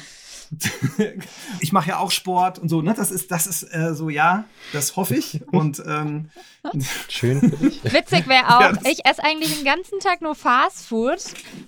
[1.61, 2.95] ich mache ja auch Sport und so, ne?
[2.95, 5.41] Das ist, das ist äh, so, ja, das hoffe ich.
[5.53, 6.31] Und ähm,
[7.09, 7.85] schön für dich.
[7.85, 11.21] Witzig wäre auch, ja, ich esse eigentlich den ganzen Tag nur Fast Food,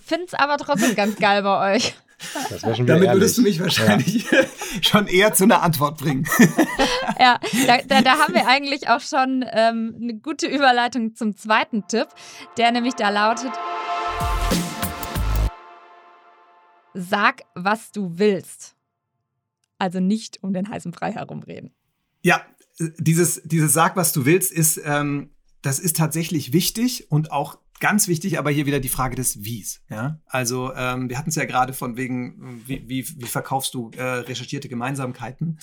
[0.05, 1.95] finde es aber trotzdem ganz geil bei euch.
[2.63, 3.11] Damit ehrlich.
[3.11, 4.39] würdest du mich wahrscheinlich ja.
[4.81, 6.25] schon eher zu einer Antwort bringen.
[7.19, 11.87] ja, da, da, da haben wir eigentlich auch schon ähm, eine gute Überleitung zum zweiten
[11.89, 12.07] Tipp,
[12.59, 13.51] der nämlich da lautet.
[16.95, 18.77] Sag, was du willst.
[19.79, 21.75] Also nicht um den heißen Brei herumreden.
[22.23, 22.45] Ja,
[22.79, 28.07] dieses, dieses Sag, was du willst, ist, ähm, das ist tatsächlich wichtig und auch ganz
[28.07, 29.83] wichtig, aber hier wieder die Frage des Wies.
[29.91, 30.21] Ja?
[30.27, 34.03] Also ähm, wir hatten es ja gerade von wegen, wie, wie, wie verkaufst du äh,
[34.03, 35.59] recherchierte Gemeinsamkeiten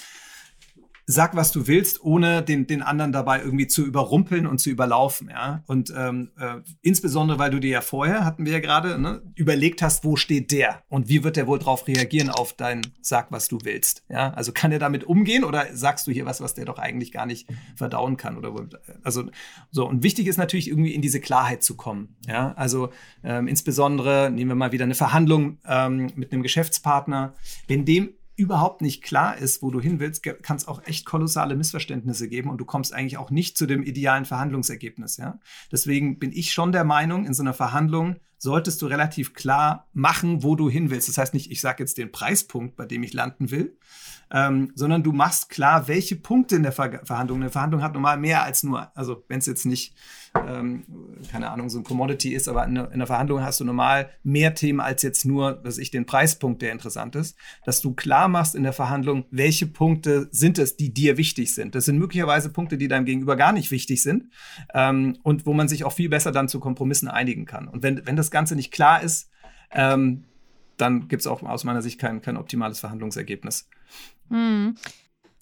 [1.12, 5.30] sag, was du willst, ohne den, den anderen dabei irgendwie zu überrumpeln und zu überlaufen.
[5.30, 5.64] Ja?
[5.66, 9.82] Und ähm, äh, insbesondere, weil du dir ja vorher, hatten wir ja gerade, ne, überlegt
[9.82, 13.48] hast, wo steht der und wie wird der wohl darauf reagieren auf dein Sag, was
[13.48, 14.04] du willst.
[14.08, 14.34] Ja?
[14.36, 17.26] Also kann er damit umgehen oder sagst du hier was, was der doch eigentlich gar
[17.26, 18.38] nicht verdauen kann?
[18.38, 18.54] Oder
[19.02, 19.24] also
[19.72, 19.90] so.
[19.90, 22.18] Und wichtig ist natürlich irgendwie in diese Klarheit zu kommen.
[22.28, 22.54] Ja?
[22.56, 22.92] Also
[23.24, 27.34] ähm, insbesondere nehmen wir mal wieder eine Verhandlung ähm, mit einem Geschäftspartner.
[27.68, 31.56] Wenn dem überhaupt nicht klar ist, wo du hin willst, kann es auch echt kolossale
[31.56, 35.18] Missverständnisse geben und du kommst eigentlich auch nicht zu dem idealen Verhandlungsergebnis.
[35.18, 35.40] Ja?
[35.72, 40.44] Deswegen bin ich schon der Meinung, in so einer Verhandlung solltest du relativ klar machen,
[40.44, 41.10] wo du hin willst.
[41.10, 43.78] Das heißt nicht, ich sage jetzt den Preispunkt, bei dem ich landen will,
[44.32, 47.42] ähm, sondern du machst klar, welche Punkte in der Ver Verhandlung.
[47.42, 49.94] Eine Verhandlung hat normal mehr als nur, also wenn es jetzt nicht,
[50.48, 50.84] ähm,
[51.32, 54.56] keine Ahnung, so ein Commodity ist, aber in, in einer Verhandlung hast du normal mehr
[54.56, 58.56] Themen als jetzt nur, dass ich den Preispunkt, der interessant ist, dass du klar machst
[58.56, 61.76] in der Verhandlung, welche Punkte sind es, die dir wichtig sind.
[61.76, 64.26] Das sind möglicherweise Punkte, die deinem Gegenüber gar nicht wichtig sind
[64.74, 67.68] ähm, und wo man sich auch viel besser dann zu Kompromissen einigen kann.
[67.68, 69.30] Und wenn, wenn das Ganze nicht klar ist,
[69.72, 70.26] ähm,
[70.78, 73.68] dann gibt es auch aus meiner Sicht kein, kein optimales Verhandlungsergebnis.
[74.30, 74.76] Hm.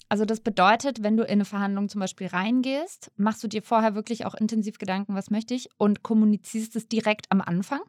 [0.08, 3.94] Also das bedeutet, wenn du in eine Verhandlung zum Beispiel reingehst, machst du dir vorher
[3.94, 7.80] wirklich auch intensiv Gedanken, was möchte ich, und kommunizierst es direkt am Anfang?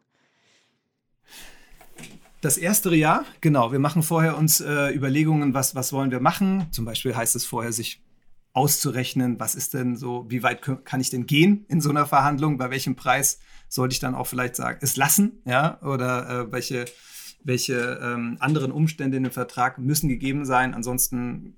[2.41, 3.71] Das erste Jahr, genau.
[3.71, 6.67] Wir machen vorher uns äh, Überlegungen, was, was wollen wir machen.
[6.71, 8.01] Zum Beispiel heißt es vorher, sich
[8.53, 12.57] auszurechnen, was ist denn so, wie weit kann ich denn gehen in so einer Verhandlung,
[12.57, 16.85] bei welchem Preis sollte ich dann auch vielleicht sagen, es lassen, ja, oder äh, welche
[17.43, 21.55] welche ähm, anderen Umstände in dem Vertrag müssen gegeben sein, ansonsten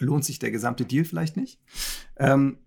[0.00, 1.58] lohnt sich der gesamte Deal vielleicht nicht.
[2.16, 2.58] Ähm,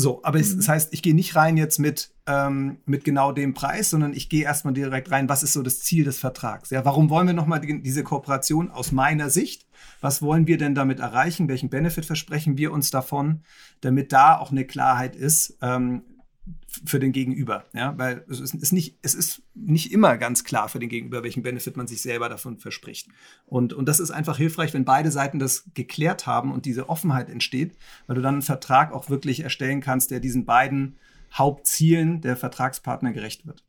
[0.00, 0.58] so, aber es, mhm.
[0.58, 4.28] das heißt, ich gehe nicht rein jetzt mit, ähm, mit genau dem Preis, sondern ich
[4.28, 6.70] gehe erstmal direkt rein, was ist so das Ziel des Vertrags?
[6.70, 9.66] Ja, warum wollen wir nochmal die, diese Kooperation aus meiner Sicht?
[10.00, 11.48] Was wollen wir denn damit erreichen?
[11.48, 13.42] Welchen Benefit versprechen wir uns davon,
[13.80, 16.04] damit da auch eine Klarheit ist, ähm,
[16.84, 17.64] für den Gegenüber.
[17.72, 17.96] Ja?
[17.98, 21.76] Weil es ist, nicht, es ist nicht immer ganz klar für den Gegenüber, welchen Benefit
[21.76, 23.08] man sich selber davon verspricht.
[23.46, 27.28] Und, und das ist einfach hilfreich, wenn beide Seiten das geklärt haben und diese Offenheit
[27.28, 30.96] entsteht, weil du dann einen Vertrag auch wirklich erstellen kannst, der diesen beiden
[31.32, 33.64] Hauptzielen der Vertragspartner gerecht wird.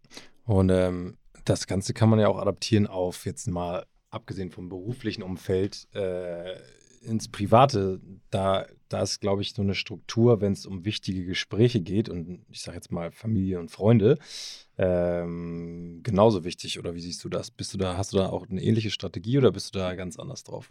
[0.46, 5.24] Und ähm, das Ganze kann man ja auch adaptieren auf jetzt mal abgesehen vom beruflichen
[5.24, 6.56] Umfeld äh,
[7.02, 11.82] ins Private, da, da ist, glaube ich, so eine Struktur, wenn es um wichtige Gespräche
[11.82, 14.18] geht und ich sage jetzt mal Familie und Freunde,
[14.78, 16.80] ähm, genauso wichtig.
[16.80, 17.52] Oder wie siehst du das?
[17.52, 20.18] Bist du da, hast du da auch eine ähnliche Strategie oder bist du da ganz
[20.18, 20.70] anders drauf?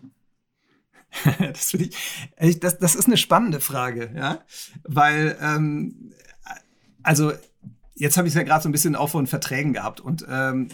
[1.39, 4.45] das, ich, das, das ist eine spannende Frage, ja,
[4.83, 6.13] weil ähm,
[7.03, 7.33] also
[7.99, 10.01] Jetzt habe ich es ja gerade so ein bisschen auch von Verträgen gehabt.
[10.01, 10.69] Und ähm,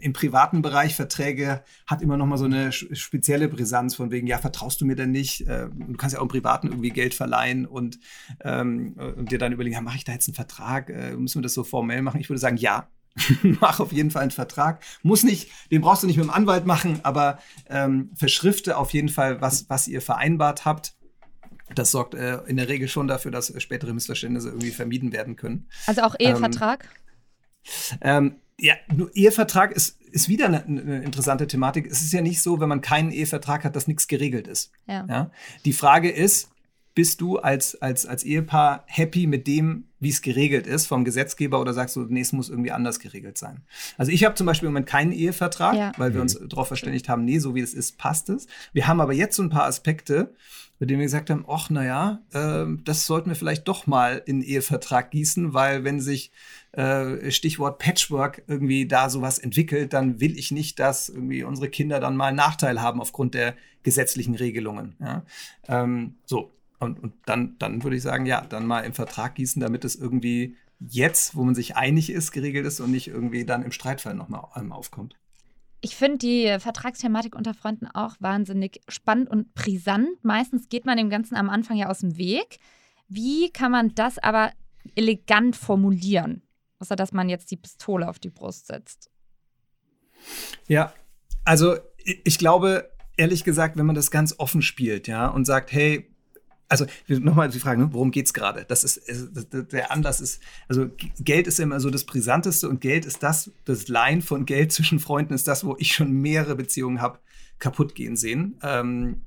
[0.00, 4.36] im privaten Bereich Verträge hat immer noch mal so eine spezielle Brisanz von wegen, ja,
[4.38, 5.46] vertraust du mir denn nicht?
[5.48, 7.98] Äh, du kannst ja auch im Privaten irgendwie Geld verleihen und,
[8.42, 10.90] ähm, und dir dann überlegen, ja, mache ich da jetzt einen Vertrag?
[10.90, 12.20] Äh, müssen wir das so formell machen?
[12.20, 12.88] Ich würde sagen, ja.
[13.60, 14.84] Mach auf jeden Fall einen Vertrag.
[15.02, 19.08] Muss nicht, den brauchst du nicht mit dem Anwalt machen, aber ähm, verschrifte auf jeden
[19.08, 20.94] Fall, was, was ihr vereinbart habt
[21.74, 25.68] das sorgt äh, in der Regel schon dafür, dass spätere Missverständnisse irgendwie vermieden werden können.
[25.86, 26.88] Also auch Ehevertrag?
[28.00, 31.86] Ähm, ähm, ja, nur Ehevertrag ist, ist wieder eine, eine, interessante Thematik.
[31.86, 34.72] Es ist ja nicht so, wenn man keinen Ehevertrag hat, dass nichts geregelt ist.
[34.86, 35.06] Ja.
[35.08, 35.30] ja?
[35.64, 36.50] Die Frage ist,
[36.98, 41.60] bist du als, als, als Ehepaar happy mit dem, wie es geregelt ist vom Gesetzgeber
[41.60, 43.62] oder sagst du, nee, es muss irgendwie anders geregelt sein?
[43.96, 45.92] Also ich habe zum Beispiel im Moment keinen Ehevertrag, ja.
[45.96, 48.48] weil wir uns darauf verständigt haben, nee, so wie es ist, passt es.
[48.72, 50.34] Wir haben aber jetzt so ein paar Aspekte,
[50.80, 54.40] bei denen wir gesagt haben, ach, naja, äh, das sollten wir vielleicht doch mal in
[54.40, 56.32] den Ehevertrag gießen, weil wenn sich
[56.72, 62.00] äh, Stichwort Patchwork irgendwie da sowas entwickelt, dann will ich nicht, dass irgendwie unsere Kinder
[62.00, 64.96] dann mal einen Nachteil haben aufgrund der gesetzlichen Regelungen.
[64.98, 65.24] Ja?
[65.68, 69.60] Ähm, so, und, und dann, dann würde ich sagen, ja, dann mal im Vertrag gießen,
[69.60, 73.62] damit es irgendwie jetzt, wo man sich einig ist, geregelt ist und nicht irgendwie dann
[73.62, 75.16] im Streitfall nochmal ähm, aufkommt.
[75.80, 80.08] Ich finde die Vertragsthematik unter Freunden auch wahnsinnig spannend und brisant.
[80.22, 82.58] Meistens geht man dem Ganzen am Anfang ja aus dem Weg.
[83.08, 84.52] Wie kann man das aber
[84.96, 86.42] elegant formulieren?
[86.80, 89.10] Außer dass man jetzt die Pistole auf die Brust setzt.
[90.66, 90.92] Ja,
[91.44, 96.10] also ich glaube, ehrlich gesagt, wenn man das ganz offen spielt, ja, und sagt, hey,
[96.68, 98.64] also nochmal die Frage, ne, worum geht's gerade?
[98.68, 99.02] Das ist
[99.72, 103.88] der Anlass ist, also Geld ist immer so das Brisanteste und Geld ist das, das
[103.88, 107.18] Leihen von Geld zwischen Freunden ist das, wo ich schon mehrere Beziehungen habe
[107.58, 108.58] kaputt gehen sehen.
[108.62, 109.22] Ähm,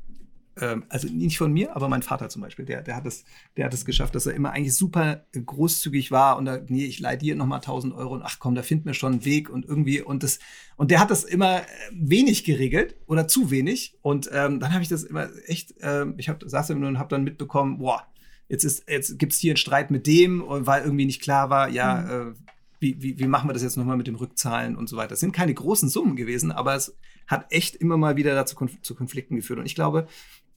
[0.89, 3.23] also nicht von mir, aber mein Vater zum Beispiel, der, der hat es,
[3.57, 6.99] der hat es geschafft, dass er immer eigentlich super großzügig war und da, nee, ich
[6.99, 9.65] leih dir nochmal 1000 Euro und ach komm, da finden wir schon einen Weg und
[9.65, 10.39] irgendwie und das,
[10.75, 14.83] und der hat das immer äh, wenig geregelt oder zu wenig und ähm, dann habe
[14.83, 18.05] ich das immer echt, ähm, ich hab, saß immer und habe dann mitbekommen, boah,
[18.49, 22.01] jetzt ist, jetzt gibt's hier einen Streit mit dem, weil irgendwie nicht klar war, ja,
[22.01, 22.31] mhm.
[22.31, 22.35] äh,
[22.81, 25.09] wie, wie, wie machen wir das jetzt nochmal mit dem Rückzahlen und so weiter.
[25.09, 28.95] Das sind keine großen Summen gewesen, aber es hat echt immer mal wieder dazu zu
[28.95, 29.59] Konflikten geführt.
[29.59, 30.07] Und ich glaube,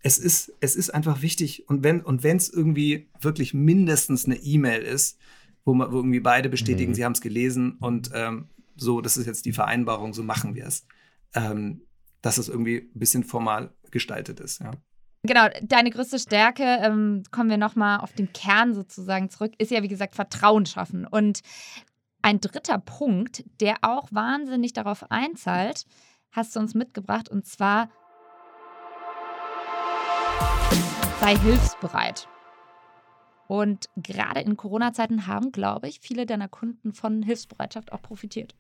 [0.05, 1.67] es ist, es ist einfach wichtig.
[1.67, 5.19] Und wenn, und wenn es irgendwie wirklich mindestens eine E-Mail ist,
[5.65, 6.95] wo, man, wo irgendwie beide bestätigen, mhm.
[6.95, 10.67] sie haben es gelesen und ähm, so, das ist jetzt die Vereinbarung, so machen wir
[10.67, 10.87] es.
[11.35, 11.81] Ähm,
[12.21, 14.73] dass es irgendwie ein bisschen formal gestaltet ist, ja.
[15.27, 19.83] Genau, deine größte Stärke, ähm, kommen wir nochmal auf den Kern sozusagen zurück, ist ja,
[19.83, 21.07] wie gesagt, Vertrauen schaffen.
[21.07, 21.41] Und
[22.21, 25.87] ein dritter Punkt, der auch wahnsinnig darauf einzahlt,
[26.31, 27.89] hast du uns mitgebracht, und zwar
[31.25, 32.29] sei hilfsbereit.
[33.49, 38.55] Und gerade in Corona-Zeiten haben, glaube ich, viele deiner Kunden von Hilfsbereitschaft auch profitiert.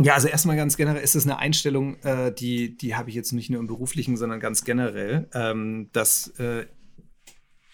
[0.00, 3.30] Ja, also erstmal ganz generell ist es eine Einstellung, äh, die, die habe ich jetzt
[3.30, 6.66] nicht nur im beruflichen, sondern ganz generell, ähm, dass äh,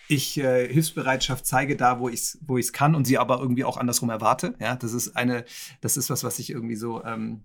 [0.08, 3.78] ich äh, Hilfsbereitschaft zeige da, wo ich es wo kann und sie aber irgendwie auch
[3.78, 4.54] andersrum erwarte.
[4.60, 5.46] Ja, das ist eine,
[5.80, 7.42] das ist was, was ich irgendwie so ähm,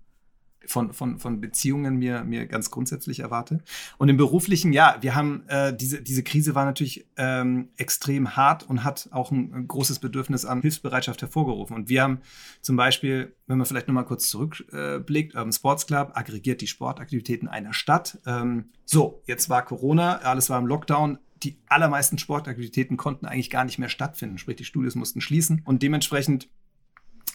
[0.66, 3.60] von, von, von Beziehungen mir, mir ganz grundsätzlich erwarte.
[3.98, 8.68] Und im beruflichen, ja, wir haben äh, diese, diese Krise war natürlich ähm, extrem hart
[8.68, 11.76] und hat auch ein, ein, großes Bedürfnis an Hilfsbereitschaft hervorgerufen.
[11.76, 12.20] Und wir haben
[12.60, 17.48] zum Beispiel, wenn man vielleicht nochmal kurz zurückblickt, äh, Urban Sports Club aggregiert die Sportaktivitäten
[17.48, 18.18] einer Stadt.
[18.26, 23.64] Ähm, so, jetzt war Corona, alles war im Lockdown die allermeisten Sportaktivitäten konnten eigentlich gar
[23.64, 24.38] nicht mehr stattfinden.
[24.38, 25.62] Sprich, die Studios mussten schließen.
[25.64, 26.48] Und dementsprechend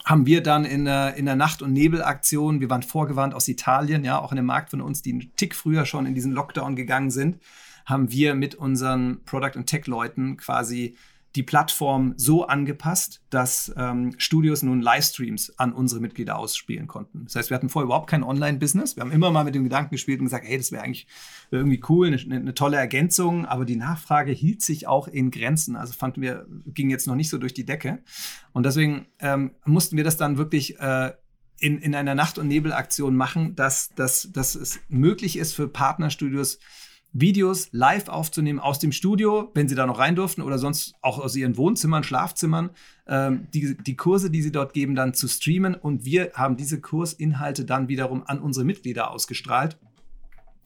[0.05, 4.03] haben wir dann in der, in der Nacht- und Nebelaktion, wir waren vorgewarnt aus Italien,
[4.03, 6.75] ja, auch in dem Markt von uns, die einen Tick früher schon in diesen Lockdown
[6.75, 7.41] gegangen sind,
[7.85, 10.95] haben wir mit unseren Product- und Tech-Leuten quasi
[11.35, 17.25] die Plattform so angepasst, dass ähm, Studios nun Livestreams an unsere Mitglieder ausspielen konnten.
[17.25, 18.95] Das heißt, wir hatten vorher überhaupt kein Online-Business.
[18.95, 21.07] Wir haben immer mal mit dem Gedanken gespielt und gesagt, hey, das wäre eigentlich
[21.51, 25.75] irgendwie cool, eine, eine, tolle Ergänzung, aber die Nachfrage hielt sich auch in Grenzen.
[25.75, 27.99] Also fanden wir, ging jetzt noch nicht so durch die Decke.
[28.53, 31.11] Und deswegen ähm, mussten wir das dann wirklich äh,
[31.59, 36.59] in, in einer Nacht- und Nebelaktion machen, dass, dass, dass es möglich ist für Partnerstudios,
[37.13, 41.19] Videos live aufzunehmen aus dem Studio, wenn sie da noch rein durften oder sonst auch
[41.19, 42.69] aus ihren Wohnzimmern, Schlafzimmern,
[43.07, 45.75] ähm, die, die Kurse, die sie dort geben, dann zu streamen.
[45.75, 49.77] Und wir haben diese Kursinhalte dann wiederum an unsere Mitglieder ausgestrahlt,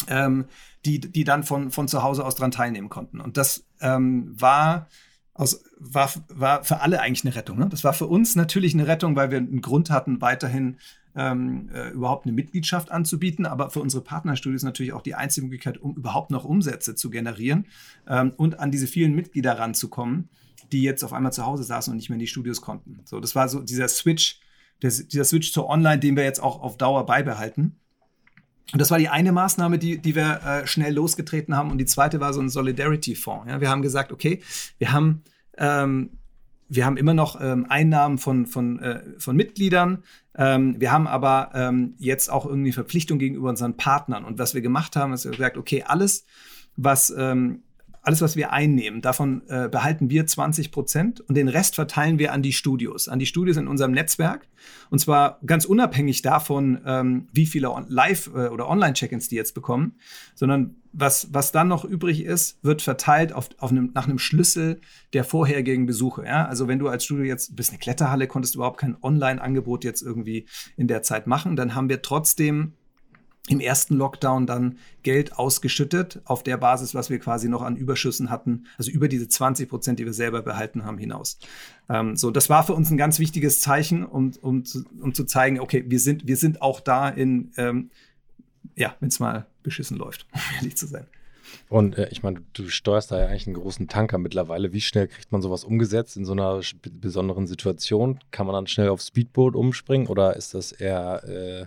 [0.07, 0.45] ähm,
[0.85, 3.21] die, die dann von, von zu Hause aus dran teilnehmen konnten.
[3.21, 4.87] Und das ähm, war
[5.33, 7.57] aus, war, war für alle eigentlich eine Rettung.
[7.57, 7.67] Ne?
[7.69, 10.77] Das war für uns natürlich eine Rettung, weil wir einen Grund hatten, weiterhin
[11.15, 15.77] ähm, äh, überhaupt eine Mitgliedschaft anzubieten, aber für unsere Partnerstudios natürlich auch die einzige Möglichkeit,
[15.77, 17.67] um überhaupt noch Umsätze zu generieren
[18.07, 20.29] ähm, und an diese vielen Mitglieder ranzukommen,
[20.71, 23.01] die jetzt auf einmal zu Hause saßen und nicht mehr in die Studios konnten.
[23.05, 24.39] So, das war so dieser Switch,
[24.81, 27.75] der, dieser Switch zur Online, den wir jetzt auch auf Dauer beibehalten.
[28.71, 31.71] Und das war die eine Maßnahme, die, die wir äh, schnell losgetreten haben.
[31.71, 33.49] Und die zweite war so ein Solidarity-Fonds.
[33.49, 33.59] Ja?
[33.59, 34.41] Wir haben gesagt, okay,
[34.77, 35.23] wir haben
[35.57, 36.20] ähm,
[36.71, 40.03] wir haben immer noch ähm, Einnahmen von, von, äh, von Mitgliedern.
[40.37, 44.23] Ähm, wir haben aber ähm, jetzt auch irgendwie Verpflichtung gegenüber unseren Partnern.
[44.23, 46.25] Und was wir gemacht haben, ist, gesagt, okay, alles,
[46.77, 47.63] was ähm,
[48.03, 52.33] alles, was wir einnehmen, davon äh, behalten wir 20 Prozent und den Rest verteilen wir
[52.33, 54.47] an die Studios, an die Studios in unserem Netzwerk.
[54.89, 59.95] Und zwar ganz unabhängig davon, ähm, wie viele Live- äh, oder Online-Check-ins die jetzt bekommen,
[60.33, 64.81] sondern was, was dann noch übrig ist, wird verteilt auf, auf einem, nach einem Schlüssel
[65.13, 66.25] der vorherigen Besuche.
[66.25, 66.47] Ja?
[66.47, 70.01] Also wenn du als Studio jetzt bist eine Kletterhalle, konntest du überhaupt kein Online-Angebot jetzt
[70.01, 72.73] irgendwie in der Zeit machen, dann haben wir trotzdem
[73.47, 78.29] im ersten Lockdown dann Geld ausgeschüttet auf der Basis, was wir quasi noch an Überschüssen
[78.29, 81.39] hatten, also über diese 20 Prozent, die wir selber behalten haben, hinaus.
[81.89, 85.25] Ähm, so, das war für uns ein ganz wichtiges Zeichen, um, um, zu, um zu
[85.25, 87.89] zeigen, okay, wir sind, wir sind auch da in, ähm,
[88.75, 91.07] ja, wenn es mal beschissen läuft, um ehrlich zu sein.
[91.67, 94.71] Und äh, ich meine, du steuerst da ja eigentlich einen großen Tanker mittlerweile.
[94.71, 98.19] Wie schnell kriegt man sowas umgesetzt in so einer besonderen Situation?
[98.31, 101.65] Kann man dann schnell auf Speedboat umspringen oder ist das eher äh,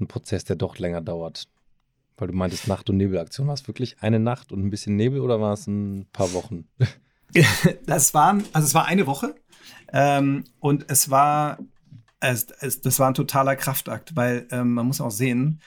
[0.00, 1.48] ein Prozess, der doch länger dauert?
[2.16, 3.46] Weil du meintest Nacht- und Nebelaktion.
[3.46, 6.66] War es wirklich eine Nacht und ein bisschen Nebel oder war es ein paar Wochen?
[7.86, 9.34] das waren, also es war eine Woche
[9.92, 11.58] ähm, und es war,
[12.20, 15.60] es, es, das war ein totaler Kraftakt, weil ähm, man muss auch sehen,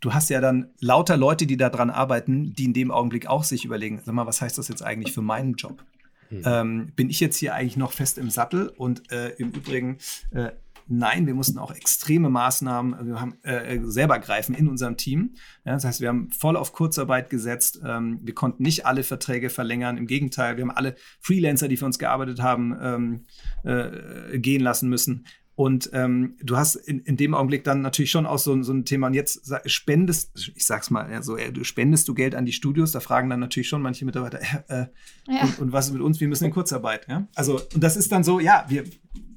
[0.00, 3.64] du hast ja dann lauter Leute, die daran arbeiten, die in dem Augenblick auch sich
[3.64, 5.82] überlegen, sag mal, was heißt das jetzt eigentlich für meinen Job?
[6.28, 6.42] Hm.
[6.44, 8.68] Ähm, bin ich jetzt hier eigentlich noch fest im Sattel?
[8.68, 9.98] Und äh, im Übrigen,
[10.32, 10.50] äh,
[10.86, 15.34] Nein, wir mussten auch extreme Maßnahmen also wir haben, äh, selber greifen in unserem Team.
[15.64, 17.80] Ja, das heißt, wir haben voll auf Kurzarbeit gesetzt.
[17.84, 19.96] Ähm, wir konnten nicht alle Verträge verlängern.
[19.96, 23.24] Im Gegenteil, wir haben alle Freelancer, die für uns gearbeitet haben, ähm,
[23.64, 25.24] äh, gehen lassen müssen.
[25.56, 28.84] Und ähm, du hast in, in dem Augenblick dann natürlich schon auch so, so ein
[28.84, 29.06] Thema.
[29.06, 32.90] Und jetzt spendest, ich sag's mal, ja, so, du spendest du Geld an die Studios,
[32.90, 34.86] da fragen dann natürlich schon manche Mitarbeiter, äh, äh,
[35.28, 35.42] ja.
[35.42, 36.20] und, und, was ist mit uns?
[36.20, 37.06] Wir müssen in Kurzarbeit.
[37.08, 37.28] Ja?
[37.36, 38.84] Also, und das ist dann so, ja, wir,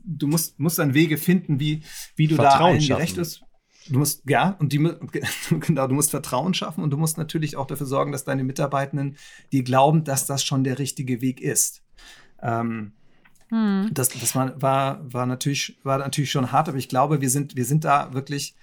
[0.08, 1.84] du musst, musst dann Wege finden, wie,
[2.16, 3.42] wie du da allen gerecht ist.
[3.90, 4.80] Du musst, ja, und die,
[5.60, 9.18] genau, du musst Vertrauen schaffen und du musst natürlich auch dafür sorgen, dass deine Mitarbeitenden
[9.52, 11.84] dir glauben, dass das schon der richtige Weg ist.
[12.42, 12.94] Ähm,
[13.50, 13.90] hm.
[13.94, 17.56] Das, das war, war, war, natürlich, war natürlich schon hart, aber ich glaube, wir sind,
[17.56, 18.56] wir sind da wirklich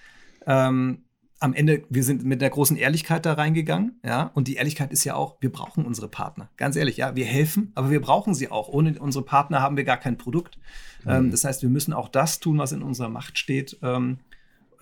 [0.47, 1.04] ähm,
[1.45, 5.05] am Ende, wir sind mit der großen Ehrlichkeit da reingegangen, ja, und die Ehrlichkeit ist
[5.05, 6.49] ja auch, wir brauchen unsere Partner.
[6.57, 8.69] Ganz ehrlich, ja, wir helfen, aber wir brauchen sie auch.
[8.69, 10.57] Ohne unsere Partner haben wir gar kein Produkt.
[11.05, 11.11] Mhm.
[11.11, 14.21] Ähm, das heißt, wir müssen auch das tun, was in unserer Macht steht, ähm,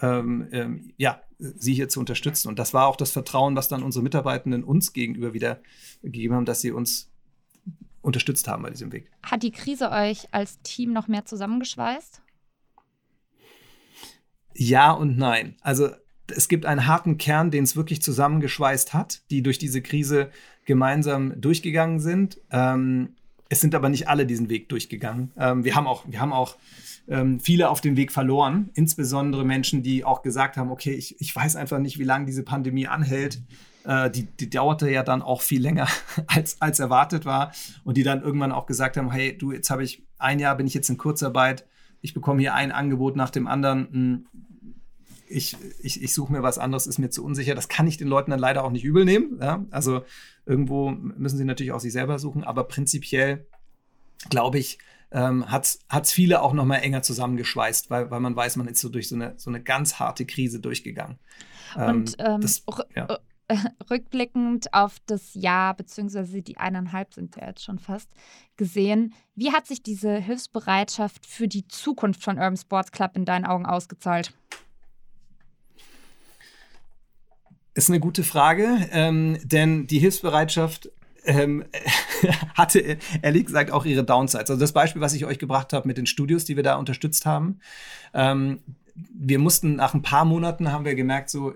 [0.01, 2.46] ähm, ähm, ja, sie hier zu unterstützen.
[2.46, 5.59] Und das war auch das Vertrauen, was dann unsere Mitarbeitenden uns gegenüber wieder
[6.01, 7.11] gegeben haben, dass sie uns
[8.03, 9.11] unterstützt haben bei diesem Weg.
[9.25, 12.22] Hat die Krise euch als Team noch mehr zusammengeschweißt?
[14.55, 15.57] Ja und nein.
[15.61, 15.90] Also
[16.37, 20.31] es gibt einen harten Kern, den es wirklich zusammengeschweißt hat, die durch diese Krise
[20.64, 22.40] gemeinsam durchgegangen sind.
[22.51, 23.11] Ähm,
[23.49, 25.33] es sind aber nicht alle diesen Weg durchgegangen.
[25.37, 26.57] Ähm, wir haben auch, wir haben auch
[27.09, 31.35] ähm, viele auf dem Weg verloren, insbesondere Menschen, die auch gesagt haben, okay, ich, ich
[31.35, 33.42] weiß einfach nicht, wie lange diese Pandemie anhält.
[33.85, 35.88] Äh, die, die dauerte ja dann auch viel länger,
[36.29, 37.53] als, als erwartet war.
[37.85, 40.66] Und die dann irgendwann auch gesagt haben, hey, du, jetzt habe ich ein Jahr, bin
[40.66, 41.66] ich jetzt in Kurzarbeit,
[42.01, 44.27] ich bekomme hier ein Angebot nach dem anderen.
[45.33, 47.55] Ich, ich, ich suche mir was anderes, ist mir zu unsicher.
[47.55, 49.38] Das kann ich den Leuten dann leider auch nicht übel nehmen.
[49.40, 49.64] Ja?
[49.71, 50.05] Also
[50.47, 53.47] irgendwo müssen sie natürlich auch sich selber suchen, aber prinzipiell
[54.31, 54.79] glaube ich,
[55.11, 58.81] ähm, hat es viele auch noch mal enger zusammengeschweißt, weil, weil man weiß, man ist
[58.81, 61.18] so durch so eine, so eine ganz harte Krise durchgegangen.
[61.77, 62.62] Ähm, Und ähm, das,
[62.95, 63.18] ja.
[63.90, 68.09] rückblickend auf das Jahr, beziehungsweise die eineinhalb sind ja jetzt schon fast
[68.57, 73.45] gesehen, wie hat sich diese Hilfsbereitschaft für die Zukunft von Urban Sports Club in deinen
[73.45, 74.33] Augen ausgezahlt?
[77.74, 80.90] Ist eine gute Frage, ähm, denn die Hilfsbereitschaft
[81.24, 81.64] ähm,
[82.54, 84.50] hatte ehrlich gesagt auch ihre Downsides.
[84.50, 87.26] Also das Beispiel, was ich euch gebracht habe mit den Studios, die wir da unterstützt
[87.26, 87.61] haben.
[88.12, 88.61] Ähm,
[88.94, 91.54] wir mussten nach ein paar Monaten haben wir gemerkt, so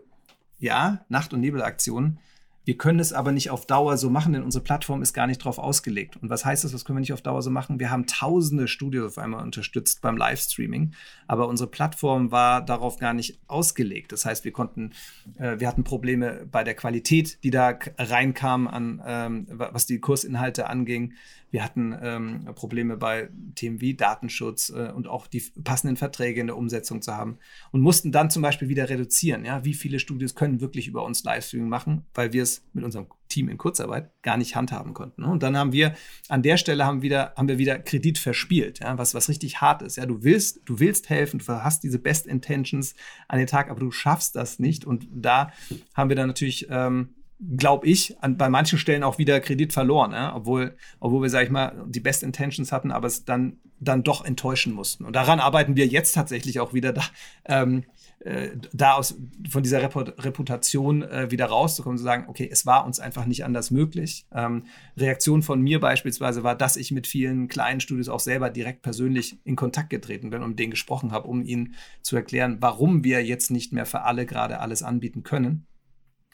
[0.59, 2.18] ja, Nacht- und Nebelaktionen
[2.66, 5.40] wir können es aber nicht auf Dauer so machen, denn unsere Plattform ist gar nicht
[5.40, 6.16] darauf ausgelegt.
[6.20, 6.74] Und was heißt das?
[6.74, 7.79] Was können wir nicht auf Dauer so machen?
[7.79, 10.92] Wir haben tausende Studios auf einmal unterstützt beim Livestreaming,
[11.29, 14.11] aber unsere Plattform war darauf gar nicht ausgelegt.
[14.11, 14.90] Das heißt, wir konnten,
[15.38, 20.68] äh, wir hatten Probleme bei der Qualität, die da reinkam, an ähm, was die Kursinhalte
[20.68, 21.12] anging.
[21.57, 26.49] Wir hatten ähm, Probleme bei Themen wie Datenschutz äh, und auch die passenden Verträge in
[26.49, 27.38] der Umsetzung zu haben
[27.73, 29.47] und mussten dann zum Beispiel wieder reduzieren.
[29.47, 33.07] Ja, wie viele Studios können wirklich über uns Livestreaming machen, weil wir es mit unserem
[33.31, 35.23] Team in Kurzarbeit gar nicht handhaben konnten.
[35.23, 35.29] Ne?
[35.29, 35.95] Und dann haben wir
[36.29, 39.81] an der Stelle haben, wieder, haben wir wieder Kredit verspielt, ja, was, was richtig hart
[39.81, 39.97] ist.
[39.97, 42.95] Ja, du willst, du willst helfen, du hast diese Best Intentions
[43.29, 44.85] an den Tag, aber du schaffst das nicht.
[44.85, 45.51] Und da
[45.95, 50.13] haben wir dann natürlich ähm, glaube ich, an, bei manchen Stellen auch wieder Kredit verloren,
[50.13, 50.35] ja?
[50.35, 54.25] obwohl, obwohl wir, sag ich mal, die Best Intentions hatten, aber es dann, dann doch
[54.25, 55.05] enttäuschen mussten.
[55.05, 57.03] Und daran arbeiten wir jetzt tatsächlich auch wieder, da,
[57.45, 57.85] ähm,
[58.21, 59.19] äh, da aus,
[59.51, 63.71] von dieser Reputation äh, wieder rauszukommen, zu sagen, okay, es war uns einfach nicht anders
[63.71, 64.27] möglich.
[64.33, 64.65] Ähm,
[64.97, 69.39] Reaktion von mir beispielsweise war, dass ich mit vielen kleinen Studios auch selber direkt persönlich
[69.45, 73.51] in Kontakt getreten bin und denen gesprochen habe, um ihnen zu erklären, warum wir jetzt
[73.51, 75.67] nicht mehr für alle gerade alles anbieten können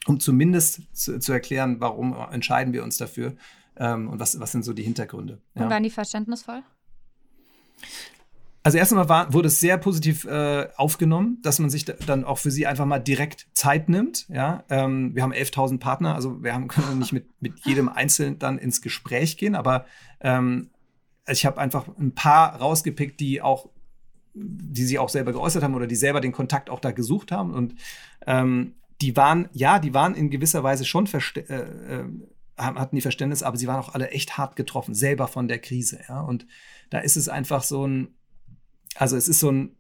[0.06, 3.34] um zumindest zu, zu, erklären, warum entscheiden wir uns dafür
[3.76, 5.40] ähm, und was, was sind so die Hintergründe.
[5.54, 5.64] Ja.
[5.64, 6.62] Und waren die verständnisvoll?
[8.64, 12.24] Also erst einmal war, wurde es sehr positiv äh, aufgenommen, dass man sich da, dann
[12.24, 14.28] auch für sie einfach mal direkt Zeit nimmt.
[14.28, 18.38] Ja, ähm, wir haben 11.000 Partner, also wir haben, können nicht mit, mit jedem Einzelnen
[18.38, 19.86] dann ins Gespräch gehen, aber
[20.20, 20.70] ähm,
[21.28, 23.68] ich habe einfach ein paar rausgepickt, die auch,
[24.34, 27.52] die sie auch selber geäußert haben oder die selber den Kontakt auch da gesucht haben
[27.52, 27.74] und
[28.26, 32.04] ähm, die waren, ja, die waren in gewisser Weise schon äh, äh,
[32.56, 36.00] hatten die Verständnis, aber sie waren auch alle echt hart getroffen, selber von der Krise,
[36.08, 36.20] ja.
[36.20, 36.46] Und
[36.90, 38.14] da ist es einfach so ein,
[38.94, 39.76] also es ist so ein,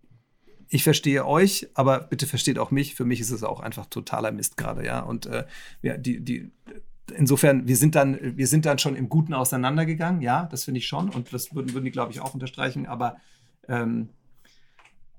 [0.68, 2.94] ich verstehe euch, aber bitte versteht auch mich.
[2.94, 5.00] Für mich ist es auch einfach totaler Mist gerade, ja.
[5.00, 5.44] Und äh,
[5.82, 6.50] ja, die, die,
[7.14, 10.88] insofern, wir sind dann, wir sind dann schon im Guten auseinandergegangen, ja, das finde ich
[10.88, 11.10] schon.
[11.10, 12.86] Und das würden, würden die, glaube ich, auch unterstreichen.
[12.86, 13.18] Aber
[13.68, 14.08] ähm,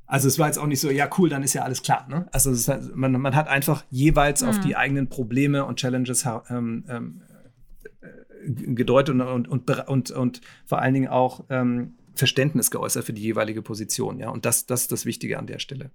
[0.05, 2.07] also es war jetzt auch nicht so, ja cool, dann ist ja alles klar.
[2.09, 2.27] Ne?
[2.31, 4.49] Also halt, man, man, hat einfach jeweils mhm.
[4.49, 7.21] auf die eigenen Probleme und Challenges ähm, ähm,
[8.01, 13.13] äh, gedeutet und, und, und, und, und vor allen Dingen auch ähm, Verständnis geäußert für
[13.13, 14.19] die jeweilige Position.
[14.19, 14.29] Ja?
[14.29, 15.89] Und das, das ist das Wichtige an der Stelle.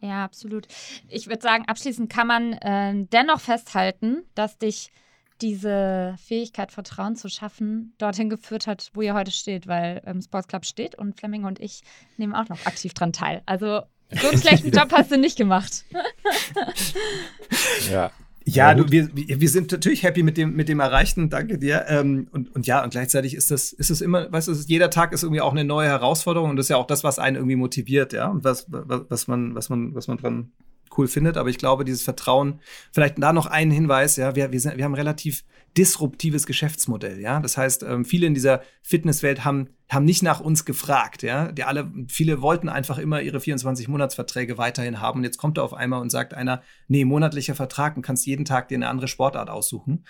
[0.00, 0.66] Ja, absolut.
[1.08, 4.90] Ich würde sagen, abschließend kann man äh, dennoch festhalten, dass dich
[5.44, 10.48] diese Fähigkeit, Vertrauen zu schaffen, dorthin geführt hat, wo ihr heute steht, weil ähm, Sports
[10.48, 11.82] Club steht und Fleming und ich
[12.16, 13.42] nehmen auch noch aktiv dran teil.
[13.44, 15.84] Also so einen schlechten Job hast du nicht gemacht.
[17.92, 18.10] ja.
[18.46, 21.86] Ja, du, wir, wir sind natürlich happy mit dem, mit dem Erreichten, danke dir.
[21.88, 25.12] Ähm, und, und ja, und gleichzeitig ist das, ist es immer, weißt du, jeder Tag
[25.12, 27.56] ist irgendwie auch eine neue Herausforderung und das ist ja auch das, was einen irgendwie
[27.56, 30.52] motiviert, ja, und was, was, was man, was man, was man dran
[30.98, 31.36] cool findet.
[31.36, 32.60] Aber ich glaube, dieses Vertrauen,
[32.92, 35.44] vielleicht da noch ein Hinweis, ja, wir, wir, sind, wir haben relativ
[35.76, 37.40] disruptives Geschäftsmodell, ja.
[37.40, 41.50] Das heißt, ähm, viele in dieser Fitnesswelt haben, haben nicht nach uns gefragt, ja.
[41.50, 45.20] Die alle, viele wollten einfach immer ihre 24-Monatsverträge weiterhin haben.
[45.20, 48.44] Und jetzt kommt da auf einmal und sagt einer, nee, monatlicher Vertrag und kannst jeden
[48.44, 50.04] Tag dir eine andere Sportart aussuchen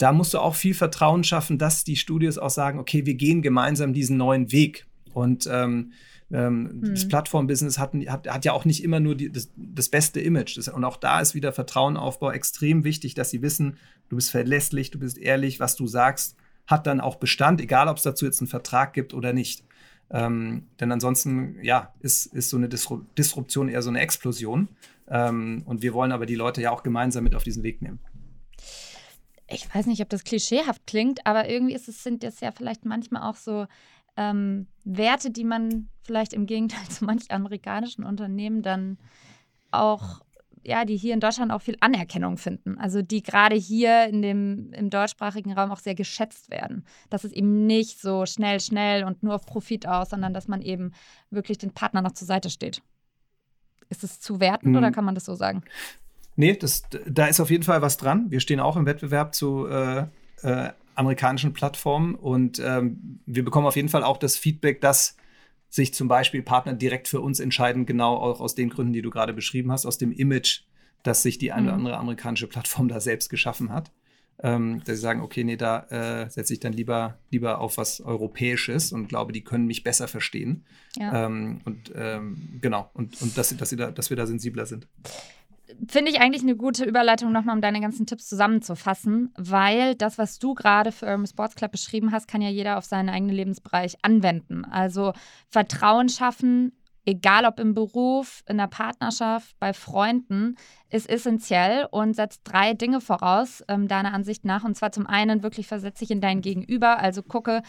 [0.00, 3.42] da musst du auch viel Vertrauen schaffen, dass die Studios auch sagen, okay, wir gehen
[3.42, 4.86] gemeinsam diesen neuen Weg.
[5.12, 5.92] Und ähm,
[6.32, 6.94] ähm, mhm.
[6.94, 10.56] Das Plattform-Business hat, hat, hat, ja auch nicht immer nur die, das, das, beste Image.
[10.56, 13.76] Das, und auch da ist wieder Vertrauenaufbau extrem wichtig, dass sie wissen,
[14.08, 17.96] du bist verlässlich, du bist ehrlich, was du sagst, hat dann auch Bestand, egal ob
[17.96, 19.64] es dazu jetzt einen Vertrag gibt oder nicht.
[20.12, 24.68] Ähm, denn ansonsten, ja, ist, ist so eine Disruption eher so eine Explosion.
[25.08, 27.98] Ähm, und wir wollen aber die Leute ja auch gemeinsam mit auf diesen Weg nehmen
[29.52, 32.84] ich weiß nicht, ob das klischeehaft klingt, aber irgendwie ist es, sind das ja vielleicht
[32.84, 33.66] manchmal auch so
[34.16, 38.98] ähm, Werte, die man vielleicht im Gegenteil zu manchen amerikanischen Unternehmen dann
[39.70, 40.20] auch,
[40.62, 42.76] ja, die hier in Deutschland auch viel Anerkennung finden.
[42.78, 46.84] Also die gerade hier in dem, im deutschsprachigen Raum auch sehr geschätzt werden.
[47.08, 50.60] Dass es eben nicht so schnell, schnell und nur auf Profit aus, sondern dass man
[50.60, 50.92] eben
[51.30, 52.82] wirklich den Partner noch zur Seite steht.
[53.88, 54.76] Ist es zu werten mhm.
[54.76, 55.62] oder kann man das so sagen?
[56.36, 58.30] Nee, das, da ist auf jeden Fall was dran.
[58.30, 60.06] Wir stehen auch im Wettbewerb zu äh,
[60.42, 65.16] äh, amerikanischen Plattformen und ähm, wir bekommen auf jeden Fall auch das Feedback, dass
[65.70, 69.10] sich zum Beispiel Partner direkt für uns entscheiden, genau auch aus den Gründen, die du
[69.10, 70.62] gerade beschrieben hast, aus dem Image,
[71.02, 71.78] das sich die eine oder mhm.
[71.78, 73.90] andere amerikanische Plattform da selbst geschaffen hat.
[74.42, 78.00] Ähm, dass sie sagen, okay, nee, da äh, setze ich dann lieber, lieber auf was
[78.00, 80.64] Europäisches und glaube, die können mich besser verstehen.
[80.96, 81.26] Ja.
[81.26, 84.88] Ähm, und ähm, genau, und, und dass, dass, da, dass wir da sensibler sind
[85.88, 90.38] finde ich eigentlich eine gute Überleitung nochmal, um deine ganzen Tipps zusammenzufassen, weil das, was
[90.38, 93.96] du gerade für Urban Sports Club beschrieben hast, kann ja jeder auf seinen eigenen Lebensbereich
[94.02, 94.64] anwenden.
[94.64, 95.12] Also
[95.48, 96.72] Vertrauen schaffen,
[97.04, 100.56] egal ob im Beruf, in der Partnerschaft, bei Freunden,
[100.90, 104.64] ist essentiell und setzt drei Dinge voraus, ähm, deiner Ansicht nach.
[104.64, 106.98] Und zwar zum einen wirklich versetze dich in dein Gegenüber.
[106.98, 107.62] Also gucke,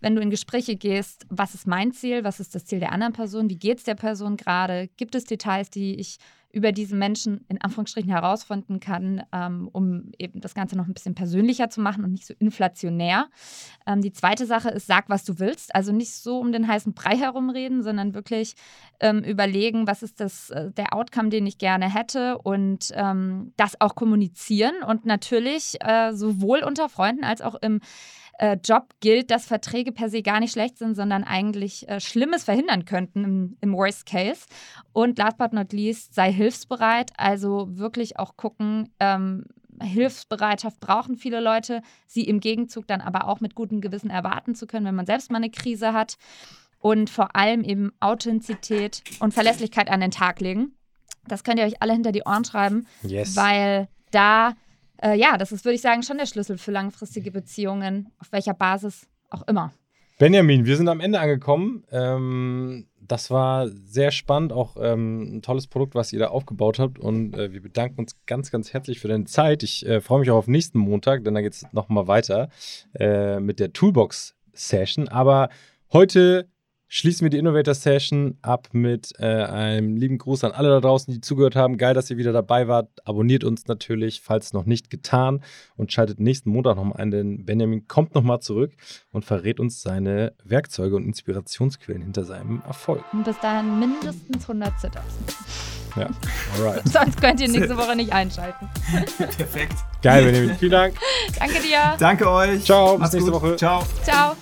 [0.00, 3.12] wenn du in Gespräche gehst, was ist mein Ziel, was ist das Ziel der anderen
[3.12, 6.18] Person, wie geht es der Person gerade, gibt es Details, die ich
[6.58, 11.14] über diesen Menschen in Anführungsstrichen herausfinden kann, ähm, um eben das Ganze noch ein bisschen
[11.14, 13.28] persönlicher zu machen und nicht so inflationär.
[13.86, 15.72] Ähm, die zweite Sache ist, sag, was du willst.
[15.72, 18.56] Also nicht so um den heißen Brei herumreden, sondern wirklich
[18.98, 23.80] ähm, überlegen, was ist das, äh, der Outcome, den ich gerne hätte und ähm, das
[23.80, 27.80] auch kommunizieren und natürlich äh, sowohl unter Freunden als auch im
[28.38, 32.44] äh, Job gilt, dass Verträge per se gar nicht schlecht sind, sondern eigentlich äh, Schlimmes
[32.44, 34.46] verhindern könnten im, im, Worst Case.
[34.92, 39.44] Und last but not least, sei hilfsbereit, also wirklich auch gucken, ähm,
[39.80, 44.66] Hilfsbereitschaft brauchen viele Leute, sie im Gegenzug dann aber auch mit gutem Gewissen erwarten zu
[44.66, 46.16] können, wenn man selbst mal eine Krise hat.
[46.80, 50.76] Und vor allem eben Authentizität und Verlässlichkeit an den Tag legen.
[51.26, 53.34] Das könnt ihr euch alle hinter die Ohren schreiben, yes.
[53.34, 54.54] weil da
[55.02, 58.54] äh, ja, das ist, würde ich sagen, schon der Schlüssel für langfristige Beziehungen, auf welcher
[58.54, 59.72] Basis auch immer.
[60.18, 61.84] Benjamin, wir sind am Ende angekommen.
[61.92, 66.98] Ähm, das war sehr spannend, auch ähm, ein tolles Produkt, was ihr da aufgebaut habt.
[66.98, 69.62] Und äh, wir bedanken uns ganz, ganz herzlich für deine Zeit.
[69.62, 72.48] Ich äh, freue mich auch auf nächsten Montag, denn da geht es nochmal weiter
[72.94, 75.08] äh, mit der Toolbox-Session.
[75.08, 75.50] Aber
[75.92, 76.48] heute
[76.88, 81.12] schließen wir die Innovator Session ab mit äh, einem lieben Gruß an alle da draußen,
[81.12, 81.76] die zugehört haben.
[81.76, 82.88] Geil, dass ihr wieder dabei wart.
[83.04, 85.42] Abonniert uns natürlich, falls noch nicht getan.
[85.76, 88.72] Und schaltet nächsten Montag nochmal ein, denn Benjamin kommt nochmal zurück
[89.12, 93.04] und verrät uns seine Werkzeuge und Inspirationsquellen hinter seinem Erfolg.
[93.12, 95.14] Und bis dahin mindestens 100 Sit-Ups.
[95.96, 96.08] Ja,
[96.56, 96.88] alright.
[96.88, 98.68] Sonst könnt ihr nächste Woche nicht einschalten.
[99.16, 99.74] Perfekt.
[100.02, 100.56] Geil, Benjamin.
[100.56, 100.94] Vielen Dank.
[101.38, 101.96] Danke dir.
[101.98, 102.64] Danke euch.
[102.64, 103.42] Ciao, bis nächste gut.
[103.42, 103.56] Woche.
[103.56, 103.82] Ciao.
[104.02, 104.36] Ciao.